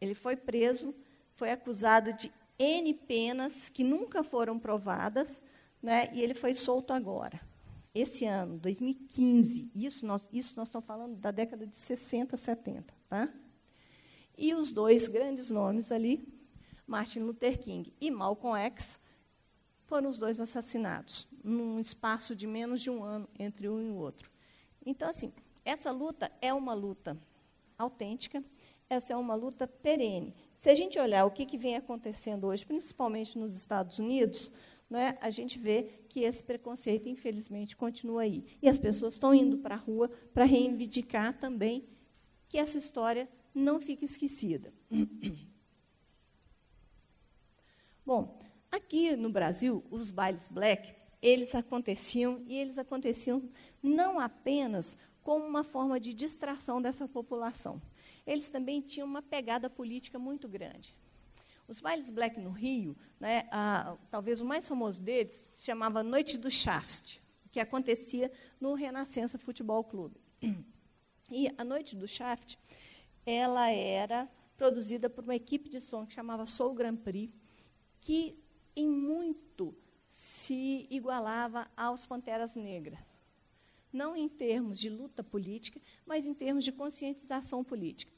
[0.00, 0.94] Ele foi preso,
[1.34, 5.42] foi acusado de N penas que nunca foram provadas,
[5.80, 7.40] né, e ele foi solto agora,
[7.94, 9.70] esse ano, 2015.
[9.74, 12.92] Isso nós, isso nós estamos falando da década de 60, 70.
[13.08, 13.28] Tá?
[14.36, 16.26] E os dois grandes nomes ali,
[16.86, 18.98] Martin Luther King e Malcolm X,
[19.84, 23.94] foram os dois assassinados, num espaço de menos de um ano entre um e o
[23.94, 24.30] outro.
[24.84, 25.32] Então, assim,
[25.64, 27.16] essa luta é uma luta
[27.76, 28.44] autêntica,
[28.88, 30.34] essa é uma luta perene.
[30.56, 34.50] Se a gente olhar o que, que vem acontecendo hoje, principalmente nos Estados Unidos,
[34.90, 38.44] é, a gente vê que esse preconceito, infelizmente, continua aí.
[38.62, 41.86] E as pessoas estão indo para a rua para reivindicar também
[42.48, 44.72] que essa história não fique esquecida.
[48.06, 48.38] Bom,
[48.70, 53.42] aqui no Brasil, os bailes black, eles aconteciam, e eles aconteciam
[53.82, 57.82] não apenas como uma forma de distração dessa população
[58.28, 60.94] eles também tinham uma pegada política muito grande.
[61.66, 66.36] Os bailes black no Rio, né, a, talvez o mais famoso deles, se chamava Noite
[66.36, 70.20] do Shaft, que acontecia no Renascença Futebol Clube.
[71.30, 72.58] E a Noite do Shaft,
[73.26, 77.30] ela era produzida por uma equipe de som que chamava Soul Grand Prix,
[78.00, 78.42] que
[78.74, 79.74] em muito
[80.06, 82.98] se igualava aos Panteras Negras
[83.92, 88.12] não em termos de luta política, mas em termos de conscientização política.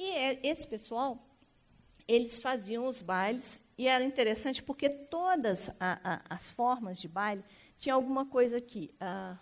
[0.00, 1.22] E é, esse pessoal,
[2.08, 7.44] eles faziam os bailes E era interessante porque todas a, a, as formas de baile
[7.76, 8.94] tinham alguma coisa aqui.
[8.98, 9.36] Ah,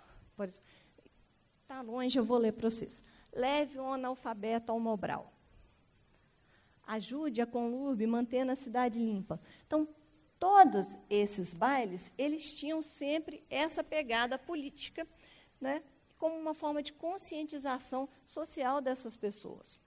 [1.62, 3.00] Está longe, eu vou ler para vocês.
[3.32, 5.32] Leve o analfabeto ao Mobral.
[6.84, 9.40] Ajude a Conlurbe mantendo a cidade limpa.
[9.64, 9.86] Então,
[10.40, 15.06] todos esses bailes, eles tinham sempre essa pegada política,
[15.60, 15.84] né,
[16.16, 19.78] como uma forma de conscientização social dessas pessoas.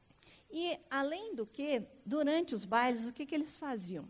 [0.52, 4.06] E, além do que, durante os bailes, o que, que eles faziam?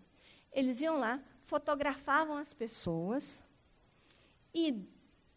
[0.52, 3.42] Eles iam lá, fotografavam as pessoas
[4.54, 4.84] e,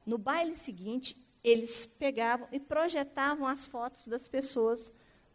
[0.06, 4.90] no baile seguinte, eles pegavam e projetavam as fotos das pessoas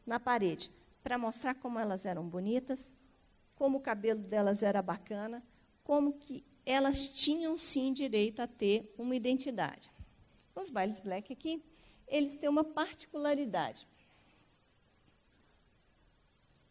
[0.06, 0.72] na parede,
[1.04, 2.92] para mostrar como elas eram bonitas,
[3.56, 5.44] como o cabelo delas era bacana,
[5.84, 9.90] como que elas tinham sim direito a ter uma identidade.
[10.56, 11.64] Os bailes black aqui,
[12.08, 13.88] eles têm uma particularidade.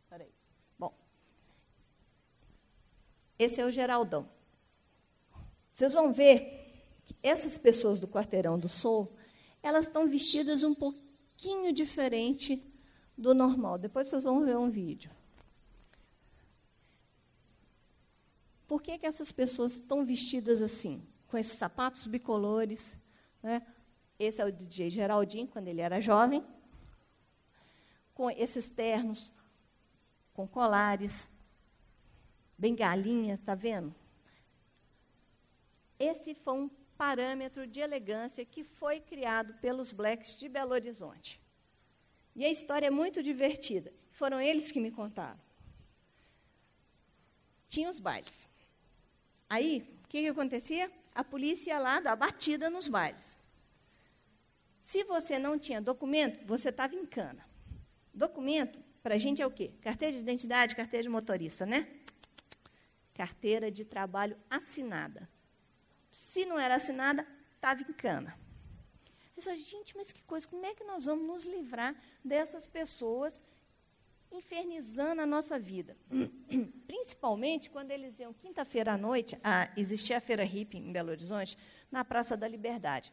[0.09, 0.33] Peraí.
[0.79, 0.93] Bom,
[3.39, 4.29] esse é o Geraldão.
[5.71, 9.13] Vocês vão ver que essas pessoas do quarteirão do Sul,
[9.63, 12.63] elas estão vestidas um pouquinho diferente
[13.17, 13.79] do normal.
[13.79, 15.11] Depois vocês vão ver um vídeo.
[18.67, 21.03] Por que, que essas pessoas estão vestidas assim?
[21.29, 22.97] Com esses sapatos bicolores.
[23.43, 23.67] Né?
[24.19, 26.45] Esse é o DJ Geraldinho, quando ele era jovem.
[28.15, 29.33] Com esses ternos,
[30.35, 31.31] com colares,
[32.59, 33.95] bengalinha, está vendo?
[35.99, 41.41] Esse foi um parâmetro de elegância que foi criado pelos blacks de Belo Horizonte.
[42.35, 43.93] E a história é muito divertida.
[44.11, 45.39] Foram eles que me contaram.
[47.69, 48.49] Tinha os bailes.
[49.49, 50.91] Aí, o que, que acontecia?
[51.15, 53.37] A polícia ia lá dar batida nos bailes.
[54.79, 57.47] Se você não tinha documento, você estava em cana.
[58.13, 59.71] Documento, para a gente, é o quê?
[59.81, 61.89] Carteira de identidade, carteira de motorista, né?
[63.19, 65.29] Carteira de trabalho assinada.
[66.13, 67.27] Se não era assinada,
[67.57, 68.39] estava em cana.
[69.37, 73.43] Eu disse, gente, mas que coisa, como é que nós vamos nos livrar dessas pessoas
[74.31, 75.97] infernizando a nossa vida.
[76.87, 81.59] Principalmente quando eles iam quinta-feira à noite, a, existia a feira hippie em Belo Horizonte,
[81.91, 83.13] na Praça da Liberdade.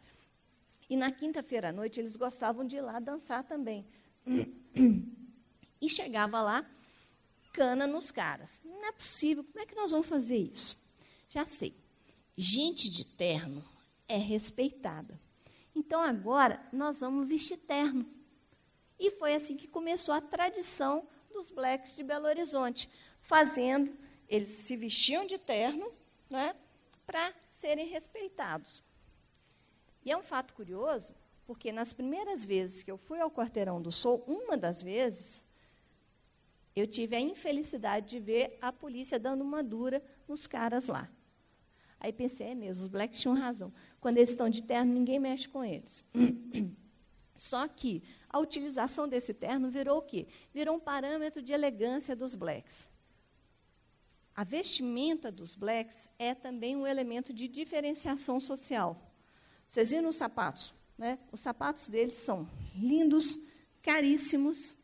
[0.87, 3.87] E na quinta-feira à noite eles gostavam de ir lá dançar também.
[5.81, 6.65] E chegava lá,
[7.55, 8.59] cana nos caras.
[8.65, 10.77] Não é possível, como é que nós vamos fazer isso?
[11.29, 11.73] Já sei.
[12.35, 13.63] Gente de terno
[14.09, 15.17] é respeitada.
[15.73, 18.05] Então agora nós vamos vestir terno.
[18.99, 22.89] E foi assim que começou a tradição dos blacks de Belo Horizonte,
[23.21, 25.91] fazendo, eles se vestiam de terno
[26.29, 26.55] né,
[27.05, 28.83] para serem respeitados.
[30.03, 31.13] E é um fato curioso,
[31.45, 35.44] porque nas primeiras vezes que eu fui ao Quarteirão do Sol, uma das vezes,
[36.75, 41.09] eu tive a infelicidade de ver a polícia dando uma dura nos caras lá.
[41.99, 43.73] Aí pensei, é mesmo, os blacks tinham razão.
[43.99, 46.03] Quando eles estão de terno, ninguém mexe com eles.
[47.35, 50.27] Só que a utilização desse terno virou o quê?
[50.53, 52.89] Virou um parâmetro de elegância dos blacks.
[54.35, 59.13] A vestimenta dos blacks é também um elemento de diferenciação social.
[59.67, 60.73] Vocês viram os sapatos?
[60.97, 61.17] Né?
[61.31, 63.39] Os sapatos deles são lindos,
[63.81, 64.75] caríssimos.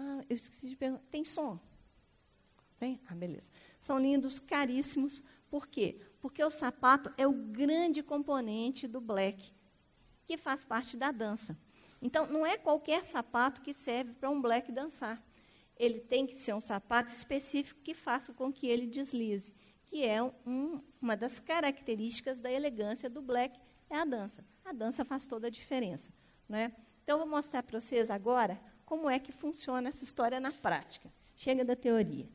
[0.00, 1.02] Ah, eu esqueci de perguntar.
[1.10, 1.58] Tem som?
[2.78, 3.00] Tem?
[3.08, 3.50] Ah, beleza.
[3.80, 5.24] São lindos, caríssimos.
[5.50, 6.00] Por quê?
[6.20, 9.52] Porque o sapato é o grande componente do black
[10.24, 11.58] que faz parte da dança.
[12.00, 15.20] Então, não é qualquer sapato que serve para um black dançar.
[15.76, 19.52] Ele tem que ser um sapato específico que faça com que ele deslize,
[19.84, 23.58] que é um, uma das características da elegância do black,
[23.90, 24.44] é a dança.
[24.64, 26.12] A dança faz toda a diferença.
[26.48, 26.72] Né?
[27.02, 31.12] Então, eu vou mostrar para vocês agora como é que funciona essa história na prática.
[31.36, 32.26] Chega da teoria.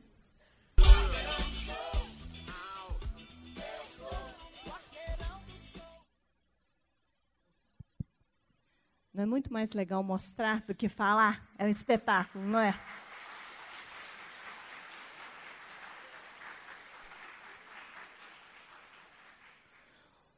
[9.12, 11.44] Não é muito mais legal mostrar do que falar?
[11.58, 12.80] É um espetáculo, não é?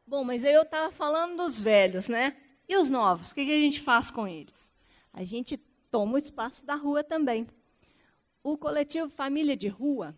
[0.06, 2.34] Bom, mas aí eu estava falando dos velhos, né?
[2.66, 3.32] E os novos?
[3.32, 4.72] O que, que a gente faz com eles?
[5.12, 5.58] A gente
[5.90, 7.46] toma o espaço da rua também.
[8.42, 10.16] O coletivo Família de Rua,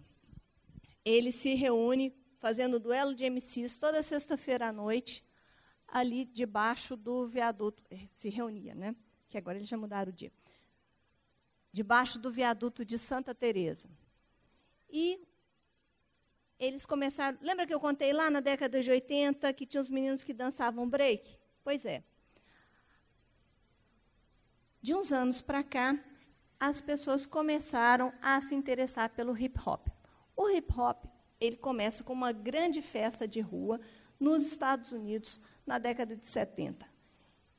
[1.04, 5.24] ele se reúne fazendo duelo de MCs toda sexta-feira à noite
[5.88, 8.94] ali debaixo do viaduto, eh, se reunia, né?
[9.28, 10.32] Que agora eles já mudaram o dia.
[11.72, 13.88] Debaixo do viaduto de Santa Teresa.
[14.90, 15.20] E
[16.58, 20.24] eles começaram, lembra que eu contei lá na década de 80 que tinha os meninos
[20.24, 21.38] que dançavam break?
[21.62, 22.04] Pois é.
[24.80, 25.98] De uns anos para cá,
[26.58, 29.88] as pessoas começaram a se interessar pelo hip hop.
[30.36, 31.04] O hip hop
[31.40, 33.80] ele começa com uma grande festa de rua
[34.18, 36.86] nos Estados Unidos na década de 70.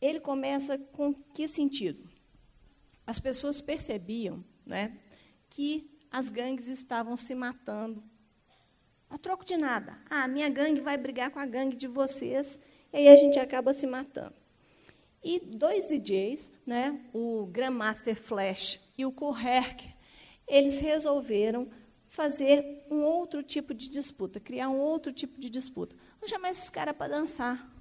[0.01, 2.09] Ele começa com que sentido?
[3.05, 4.97] As pessoas percebiam né,
[5.49, 8.03] que as gangues estavam se matando
[9.09, 9.97] a troco de nada.
[10.09, 12.59] Ah, minha gangue vai brigar com a gangue de vocês,
[12.93, 14.35] e aí a gente acaba se matando.
[15.23, 19.83] E dois DJs, né, o Grandmaster Flash e o Kool Herc,
[20.47, 21.69] eles resolveram
[22.07, 25.95] fazer um outro tipo de disputa, criar um outro tipo de disputa.
[26.15, 27.71] Vamos chamar esses caras para dançar.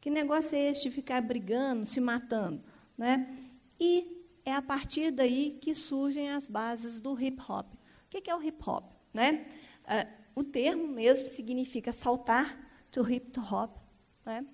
[0.00, 2.62] Que negócio é esse de ficar brigando, se matando?
[2.96, 3.36] Né?
[3.78, 7.74] E é a partir daí que surgem as bases do hip hop.
[7.74, 8.92] O que é o hip hop?
[9.12, 9.46] Né?
[9.84, 13.76] Ah, o termo mesmo significa saltar to hip hop,
[14.24, 14.46] né?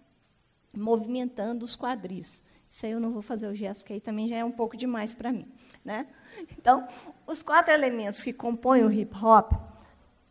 [0.78, 2.42] Movimentando os quadris.
[2.68, 4.76] Isso aí eu não vou fazer o gesto, que aí também já é um pouco
[4.76, 5.46] demais para mim.
[5.84, 6.06] Né?
[6.58, 6.86] Então,
[7.26, 9.52] os quatro elementos que compõem o hip hop,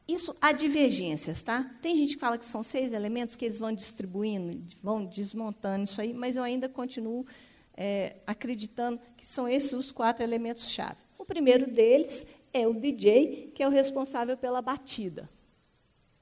[0.07, 1.71] isso há divergências, tá?
[1.81, 5.99] Tem gente que fala que são seis elementos que eles vão distribuindo, vão desmontando isso
[5.99, 7.25] aí, mas eu ainda continuo
[7.75, 10.99] é, acreditando que são esses os quatro elementos-chave.
[11.17, 15.27] O primeiro deles é o DJ, que é o responsável pela batida,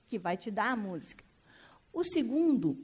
[0.08, 1.24] que vai te dar a música.
[1.92, 2.78] O segundo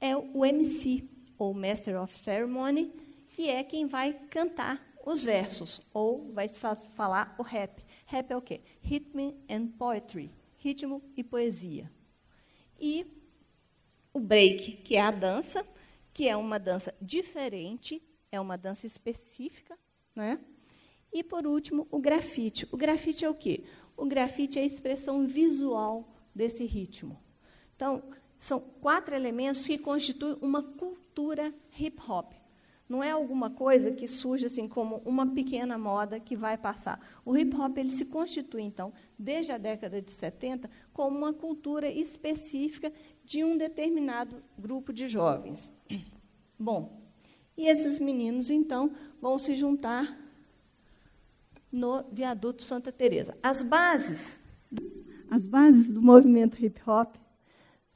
[0.00, 2.92] é o MC, ou Master of Ceremony,
[3.28, 7.84] que é quem vai cantar os versos, ou vai falar o rap.
[8.06, 8.60] Rap é o quê?
[8.82, 11.90] Rhythm and Poetry, ritmo e poesia.
[12.78, 13.06] E
[14.12, 15.66] o break, que é a dança,
[16.12, 19.78] que é uma dança diferente, é uma dança específica,
[20.14, 20.40] né?
[21.12, 22.68] E, por último, o grafite.
[22.70, 23.64] O grafite é o quê?
[23.96, 27.20] O grafite é a expressão visual desse ritmo.
[27.74, 28.02] Então,
[28.40, 32.32] são quatro elementos que constituem uma cultura hip hop.
[32.88, 36.98] Não é alguma coisa que surge assim como uma pequena moda que vai passar.
[37.24, 41.88] O hip hop ele se constitui, então, desde a década de 70, como uma cultura
[41.88, 42.90] específica
[43.22, 45.70] de um determinado grupo de jovens.
[46.58, 46.98] Bom,
[47.56, 50.18] e esses meninos, então, vão se juntar
[51.70, 53.36] no viaduto Santa Teresa.
[53.42, 54.40] As bases,
[55.30, 57.14] as bases do movimento hip hop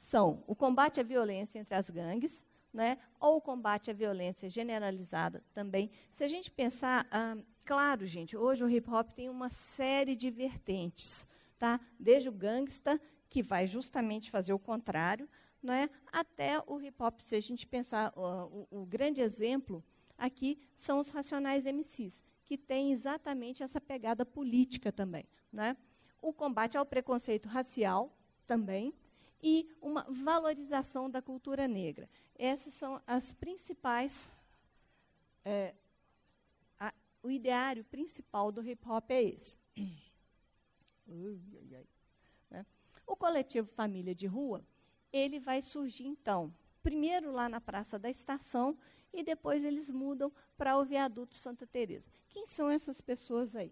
[0.05, 5.43] são o combate à violência entre as gangues, né, ou o combate à violência generalizada
[5.51, 5.89] também.
[6.11, 10.29] Se a gente pensar, ah, claro, gente, hoje o hip hop tem uma série de
[10.29, 11.25] vertentes,
[11.57, 11.79] tá?
[11.99, 15.27] Desde o gangsta, que vai justamente fazer o contrário,
[15.61, 19.83] né, até o hip hop, se a gente pensar, uh, o, o grande exemplo
[20.15, 25.25] aqui são os Racionais MCs, que tem exatamente essa pegada política também.
[25.51, 25.75] Né?
[26.21, 28.93] O combate ao preconceito racial também,
[29.47, 32.09] e uma valorização da cultura negra.
[32.35, 34.27] Essas são as principais.
[35.45, 35.75] É,
[36.79, 36.91] a,
[37.21, 39.55] o ideário principal do hip hop é esse.
[42.49, 42.65] Né?
[43.05, 44.65] O coletivo Família de Rua,
[45.13, 48.75] ele vai surgir então, primeiro lá na Praça da Estação
[49.13, 52.09] e depois eles mudam para o viaduto Santa Teresa.
[52.29, 53.71] Quem são essas pessoas aí?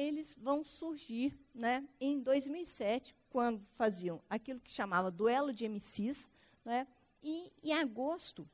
[0.00, 6.30] Eles vão surgir, né, em 2007, quando faziam aquilo que chamava duelo de MCs,
[6.64, 6.86] né,
[7.20, 8.48] e em agosto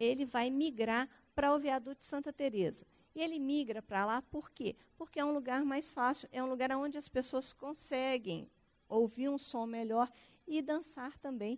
[0.00, 2.84] ele vai migrar para o viaduto de Santa Teresa.
[3.14, 4.74] E ele migra para lá por quê?
[4.96, 8.50] Porque é um lugar mais fácil, é um lugar onde as pessoas conseguem
[8.88, 10.10] ouvir um som melhor
[10.44, 11.56] e dançar também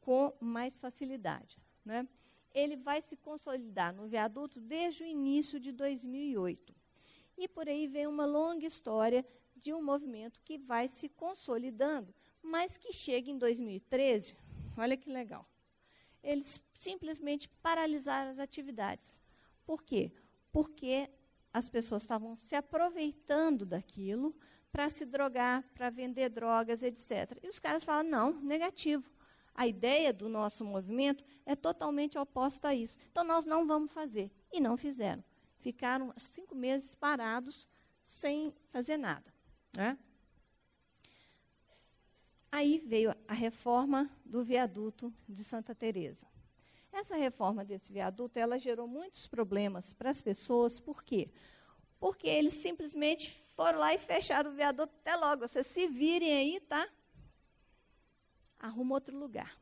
[0.00, 1.58] com mais facilidade.
[1.84, 2.06] Né?
[2.54, 6.75] Ele vai se consolidar no viaduto desde o início de 2008.
[7.36, 12.76] E por aí vem uma longa história de um movimento que vai se consolidando, mas
[12.76, 14.36] que chega em 2013,
[14.76, 15.46] olha que legal.
[16.22, 19.20] Eles simplesmente paralisaram as atividades.
[19.64, 20.12] Por quê?
[20.52, 21.08] Porque
[21.52, 24.34] as pessoas estavam se aproveitando daquilo
[24.70, 27.38] para se drogar, para vender drogas, etc.
[27.42, 29.10] E os caras falam: não, negativo.
[29.54, 32.98] A ideia do nosso movimento é totalmente oposta a isso.
[33.10, 34.30] Então, nós não vamos fazer.
[34.52, 35.24] E não fizeram.
[35.66, 37.66] Ficaram cinco meses parados,
[38.04, 39.34] sem fazer nada.
[39.76, 39.98] Né?
[42.52, 46.24] Aí veio a reforma do viaduto de Santa Teresa.
[46.92, 51.32] Essa reforma desse viaduto, ela gerou muitos problemas para as pessoas, por quê?
[51.98, 55.48] Porque eles simplesmente foram lá e fecharam o viaduto até logo.
[55.48, 56.88] Vocês se virem aí, tá?
[58.56, 59.60] Arruma outro lugar.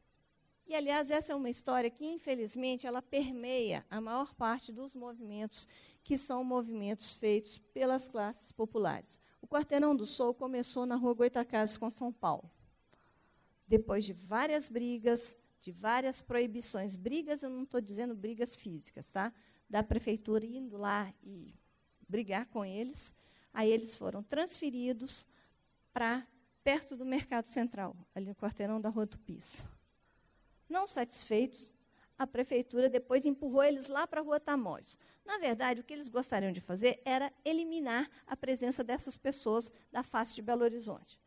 [0.67, 5.69] E, aliás, essa é uma história que, infelizmente, ela permeia a maior parte dos movimentos
[6.03, 9.19] que são movimentos feitos pelas classes populares.
[9.43, 12.51] O Quarteirão do Sol começou na rua Goitacazes, com São Paulo.
[13.67, 16.97] Depois de várias brigas, de várias proibições.
[16.97, 19.33] Brigas, eu não estou dizendo brigas físicas, tá?
[19.69, 21.55] Da prefeitura indo lá e
[22.09, 23.15] brigar com eles.
[23.53, 25.27] Aí eles foram transferidos
[25.93, 26.27] para
[26.63, 29.67] perto do Mercado Central, ali no quarteirão da Rua Tupis.
[30.69, 31.73] Não satisfeitos,
[32.19, 34.99] a prefeitura depois empurrou eles lá para a Rua Tamóis.
[35.25, 40.03] Na verdade, o que eles gostariam de fazer era eliminar a presença dessas pessoas da
[40.03, 41.19] face de Belo Horizonte.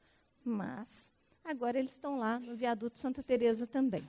[0.44, 1.12] Mas
[1.44, 4.08] agora eles estão lá no viaduto Santa Teresa também.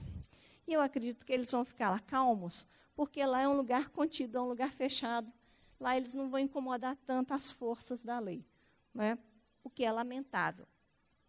[0.67, 4.39] E eu acredito que eles vão ficar lá calmos, porque lá é um lugar contido,
[4.39, 5.33] é um lugar fechado.
[5.81, 8.45] Lá eles não vão incomodar tanto as forças da lei,
[8.93, 9.19] né?
[9.69, 10.67] o que é lamentável.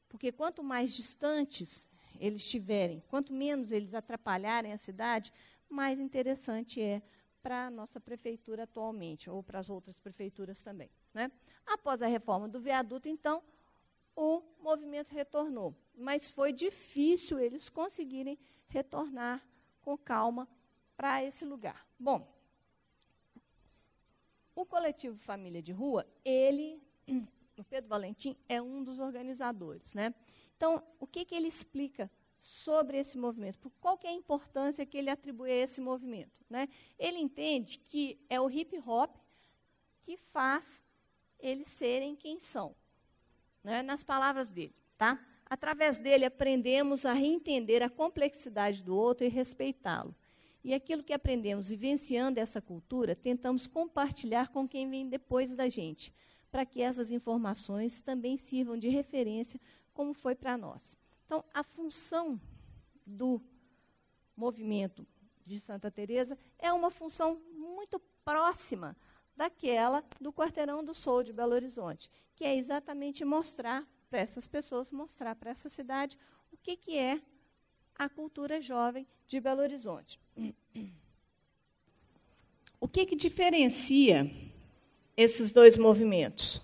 [0.08, 1.89] Porque quanto mais distantes
[2.20, 5.32] eles estiverem, quanto menos eles atrapalharem a cidade,
[5.70, 7.02] mais interessante é
[7.42, 10.90] para a nossa prefeitura atualmente, ou para as outras prefeituras também.
[11.14, 11.32] Né?
[11.66, 13.42] Após a reforma do viaduto, então,
[14.16, 15.74] o movimento retornou.
[15.96, 19.42] Mas foi difícil eles conseguirem retornar
[19.82, 20.48] com calma
[20.98, 21.88] para esse lugar.
[21.98, 22.28] Bom,
[24.54, 26.82] o coletivo Família de Rua, ele
[27.62, 29.94] o Pedro Valentim é um dos organizadores.
[29.94, 30.14] Né?
[30.56, 33.72] Então, o que, que ele explica sobre esse movimento?
[33.80, 36.46] Qual é a importância que ele atribui a esse movimento?
[36.50, 36.68] Né?
[36.98, 39.16] Ele entende que é o hip hop
[40.02, 40.84] que faz
[41.40, 42.76] eles serem quem são.
[43.64, 43.82] Né?
[43.82, 44.76] Nas palavras dele.
[44.98, 45.20] Tá?
[45.46, 50.16] Através dele, aprendemos a reentender a complexidade do outro e respeitá-lo.
[50.64, 56.14] E aquilo que aprendemos vivenciando essa cultura, tentamos compartilhar com quem vem depois da gente,
[56.52, 59.60] para que essas informações também sirvam de referência,
[59.94, 60.98] como foi para nós.
[61.26, 62.40] Então, a função
[63.06, 63.42] do
[64.36, 65.06] movimento
[65.44, 68.96] de Santa Teresa é uma função muito próxima
[69.36, 74.92] daquela do Quarteirão do Sol de Belo Horizonte, que é exatamente mostrar para essas pessoas,
[74.92, 76.18] mostrar para essa cidade
[76.52, 77.22] o que, que é
[77.96, 80.20] a cultura jovem de Belo Horizonte.
[82.82, 84.26] O que, que diferencia
[85.20, 86.62] esses dois movimentos.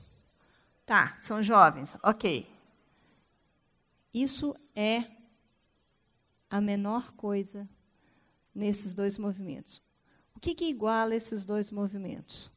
[0.85, 2.47] Tá, são jovens, ok.
[4.13, 5.03] Isso é
[6.49, 7.67] a menor coisa
[8.53, 9.81] nesses dois movimentos.
[10.33, 12.49] O que, que iguala esses dois movimentos?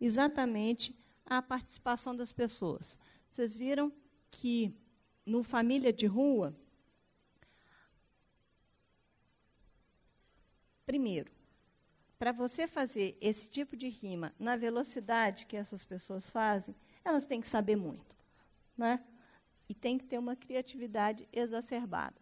[0.00, 0.92] Exatamente
[1.24, 2.98] a participação das pessoas.
[3.30, 3.92] Vocês viram
[4.32, 4.76] que
[5.24, 6.52] no Família de Rua,
[10.84, 11.30] primeiro,
[12.24, 17.38] para você fazer esse tipo de rima na velocidade que essas pessoas fazem, elas têm
[17.38, 18.16] que saber muito.
[18.74, 19.04] Né?
[19.68, 22.16] E tem que ter uma criatividade exacerbada.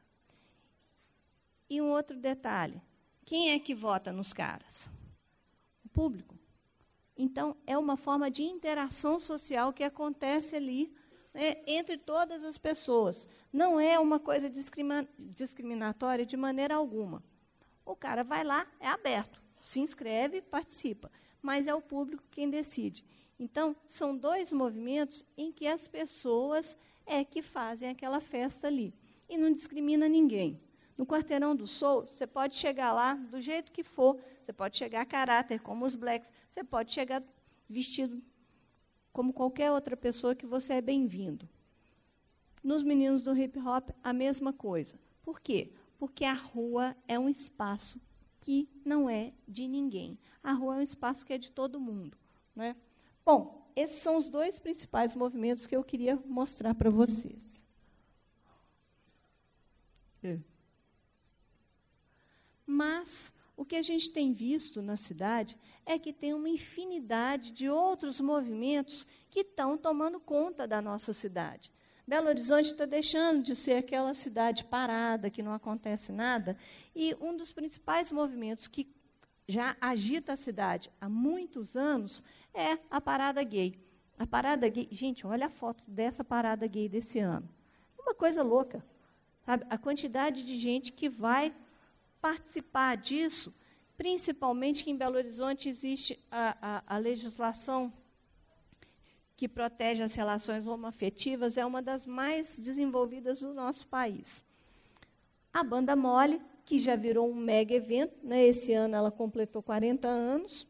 [1.70, 2.82] E um outro detalhe:
[3.24, 4.90] quem é que vota nos caras?
[5.84, 6.36] O público.
[7.16, 10.92] Então, é uma forma de interação social que acontece ali
[11.32, 13.24] né, entre todas as pessoas.
[13.52, 17.22] Não é uma coisa discriminatória de maneira alguma.
[17.86, 21.10] O cara vai lá, é aberto se inscreve, participa,
[21.40, 23.04] mas é o público quem decide.
[23.38, 28.94] Então, são dois movimentos em que as pessoas é que fazem aquela festa ali.
[29.28, 30.60] E não discrimina ninguém.
[30.96, 35.00] No Quarteirão do Sol, você pode chegar lá do jeito que for, você pode chegar
[35.00, 37.22] a caráter, como os blacks, você pode chegar
[37.68, 38.22] vestido
[39.12, 41.48] como qualquer outra pessoa que você é bem-vindo.
[42.62, 44.98] Nos meninos do hip hop, a mesma coisa.
[45.22, 45.72] Por quê?
[45.98, 48.00] Porque a rua é um espaço
[48.42, 50.18] que não é de ninguém.
[50.42, 52.18] A rua é um espaço que é de todo mundo.
[52.54, 52.76] Né?
[53.24, 57.64] Bom, esses são os dois principais movimentos que eu queria mostrar para vocês.
[60.24, 60.40] É.
[62.66, 67.70] Mas o que a gente tem visto na cidade é que tem uma infinidade de
[67.70, 71.70] outros movimentos que estão tomando conta da nossa cidade.
[72.06, 76.56] Belo Horizonte está deixando de ser aquela cidade parada, que não acontece nada.
[76.94, 78.88] E um dos principais movimentos que
[79.46, 82.22] já agita a cidade há muitos anos
[82.52, 83.74] é a parada gay.
[84.18, 87.48] A parada gay, gente, olha a foto dessa parada gay desse ano.
[87.98, 88.84] Uma coisa louca.
[89.44, 89.64] Sabe?
[89.70, 91.54] A quantidade de gente que vai
[92.20, 93.52] participar disso,
[93.96, 97.92] principalmente que em Belo Horizonte existe a, a, a legislação
[99.42, 104.44] que protege as relações homoafetivas, é uma das mais desenvolvidas do nosso país.
[105.52, 108.40] A Banda Mole, que já virou um mega evento, né?
[108.44, 110.64] esse ano ela completou 40 anos.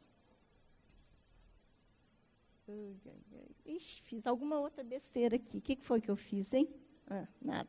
[3.67, 5.59] Ixi, fiz alguma outra besteira aqui.
[5.59, 6.67] O que foi que eu fiz, hein?
[7.11, 7.69] Ah, nada.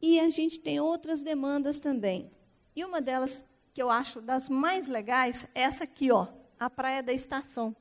[0.00, 2.30] E a gente tem outras demandas também.
[2.74, 3.44] E uma delas
[3.76, 7.76] que eu acho das mais legais é essa aqui, ó, a Praia da Estação.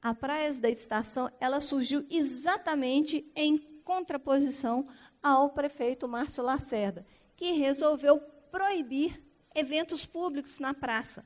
[0.00, 4.88] A Praia da Estação, ela surgiu exatamente em contraposição
[5.22, 7.04] ao prefeito Márcio Lacerda,
[7.36, 8.18] que resolveu
[8.50, 9.22] proibir
[9.54, 11.22] eventos públicos na praça.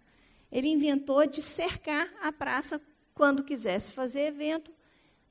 [0.51, 2.83] Ele inventou de cercar a praça
[3.15, 4.75] quando quisesse fazer evento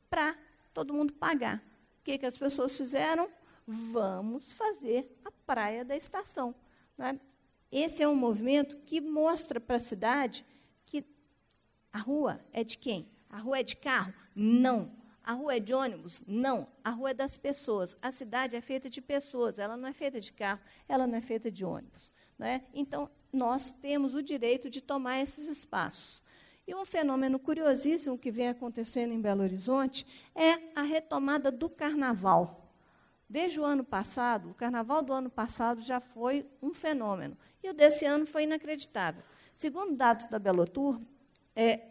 [0.10, 0.34] para
[0.74, 1.58] todo mundo pagar.
[2.00, 3.30] O que, que as pessoas fizeram?
[3.68, 6.56] Vamos fazer a praia da estação.
[6.98, 7.20] Né?
[7.72, 10.46] Esse é um movimento que mostra para a cidade
[10.86, 11.06] que
[11.92, 13.10] a rua é de quem?
[13.30, 14.14] A rua é de carro?
[14.36, 14.92] Não.
[15.24, 16.24] A rua é de ônibus?
[16.28, 16.68] Não.
[16.84, 17.96] A rua é das pessoas.
[18.02, 21.22] A cidade é feita de pessoas, ela não é feita de carro, ela não é
[21.22, 22.12] feita de ônibus.
[22.38, 22.64] Né?
[22.74, 26.24] Então, nós temos o direito de tomar esses espaços.
[26.66, 32.74] E um fenômeno curiosíssimo que vem acontecendo em Belo Horizonte é a retomada do carnaval.
[33.30, 37.38] Desde o ano passado, o carnaval do ano passado já foi um fenômeno.
[37.64, 39.24] E o desse ano foi inacreditável.
[39.56, 41.02] Segundo dados da Belotur,
[41.56, 41.82] é,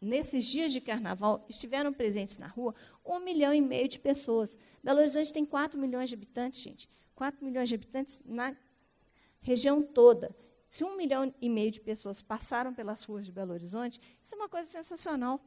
[0.00, 2.74] nesses dias de carnaval, estiveram presentes na rua
[3.04, 4.56] um milhão e meio de pessoas.
[4.82, 6.88] Belo Horizonte tem 4 milhões de habitantes, gente.
[7.14, 8.54] 4 milhões de habitantes na
[9.40, 10.34] região toda.
[10.68, 14.38] Se um milhão e meio de pessoas passaram pelas ruas de Belo Horizonte, isso é
[14.38, 15.40] uma coisa sensacional.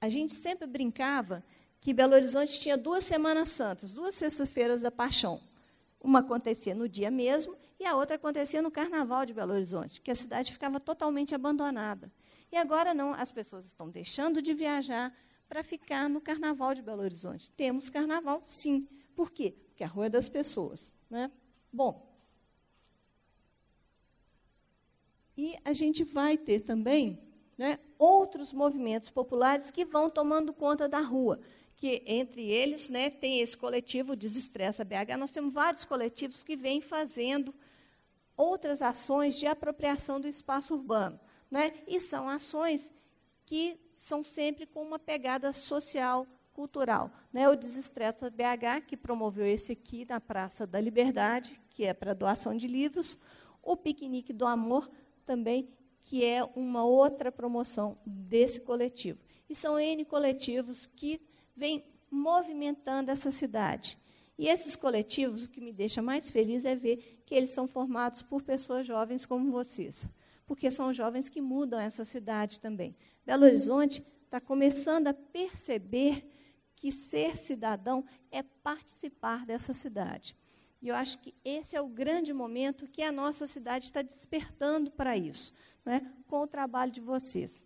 [0.00, 1.42] A gente sempre brincava
[1.80, 5.40] que Belo Horizonte tinha duas Semanas Santas, duas sextas-feiras da Paixão.
[6.00, 10.10] Uma acontecia no dia mesmo e a outra acontecia no Carnaval de Belo Horizonte, que
[10.10, 12.10] a cidade ficava totalmente abandonada.
[12.50, 15.14] E agora não, as pessoas estão deixando de viajar
[15.46, 17.50] para ficar no Carnaval de Belo Horizonte.
[17.50, 18.88] Temos Carnaval, sim.
[19.14, 19.54] Por quê?
[19.68, 20.90] Porque a rua é das pessoas.
[21.10, 21.30] Né?
[21.70, 22.10] Bom,
[25.36, 27.20] e a gente vai ter também
[27.58, 31.38] né, outros movimentos populares que vão tomando conta da rua
[31.76, 35.18] que entre eles né, tem esse coletivo Desestressa BH.
[35.18, 37.54] Nós temos vários coletivos que vêm fazendo
[38.36, 41.18] outras ações de apropriação do espaço urbano.
[41.50, 41.72] Né?
[41.86, 42.92] E são ações
[43.44, 47.10] que são sempre com uma pegada social, cultural.
[47.32, 47.48] Né?
[47.48, 52.56] O Desestressa BH, que promoveu esse aqui na Praça da Liberdade, que é para doação
[52.56, 53.18] de livros.
[53.62, 54.90] O Piquenique do Amor,
[55.24, 55.68] também,
[56.02, 59.18] que é uma outra promoção desse coletivo.
[59.48, 61.20] E são N coletivos que
[61.56, 63.98] vem movimentando essa cidade.
[64.36, 68.20] E esses coletivos, o que me deixa mais feliz é ver que eles são formados
[68.20, 70.08] por pessoas jovens como vocês,
[70.46, 72.96] porque são jovens que mudam essa cidade também.
[73.24, 76.28] Belo Horizonte está começando a perceber
[76.74, 80.36] que ser cidadão é participar dessa cidade.
[80.82, 84.90] E eu acho que esse é o grande momento que a nossa cidade está despertando
[84.90, 87.64] para isso, né, com o trabalho de vocês.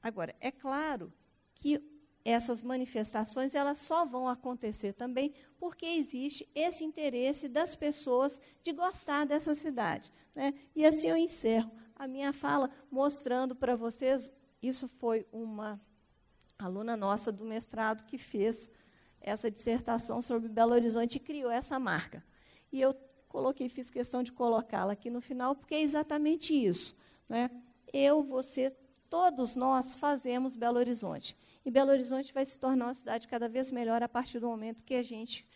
[0.00, 1.12] Agora, é claro
[1.54, 1.78] que
[2.24, 9.26] essas manifestações elas só vão acontecer também porque existe esse interesse das pessoas de gostar
[9.26, 10.12] dessa cidade.
[10.34, 10.54] Né?
[10.74, 11.70] E assim eu encerro
[12.02, 14.28] a minha fala mostrando para vocês,
[14.60, 15.80] isso foi uma
[16.58, 18.68] aluna nossa do mestrado que fez
[19.20, 22.24] essa dissertação sobre Belo Horizonte e criou essa marca.
[22.72, 22.92] E eu
[23.28, 26.96] coloquei, fiz questão de colocá-la aqui no final, porque é exatamente isso.
[27.28, 27.48] Né?
[27.92, 28.76] Eu, você,
[29.08, 31.36] todos nós fazemos Belo Horizonte.
[31.64, 34.84] E Belo Horizonte vai se tornar uma cidade cada vez melhor a partir do momento
[34.84, 35.46] que a gente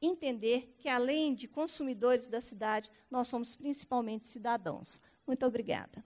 [0.00, 5.00] entender que, além de consumidores da cidade, nós somos principalmente cidadãos.
[5.26, 6.04] Muito obrigada.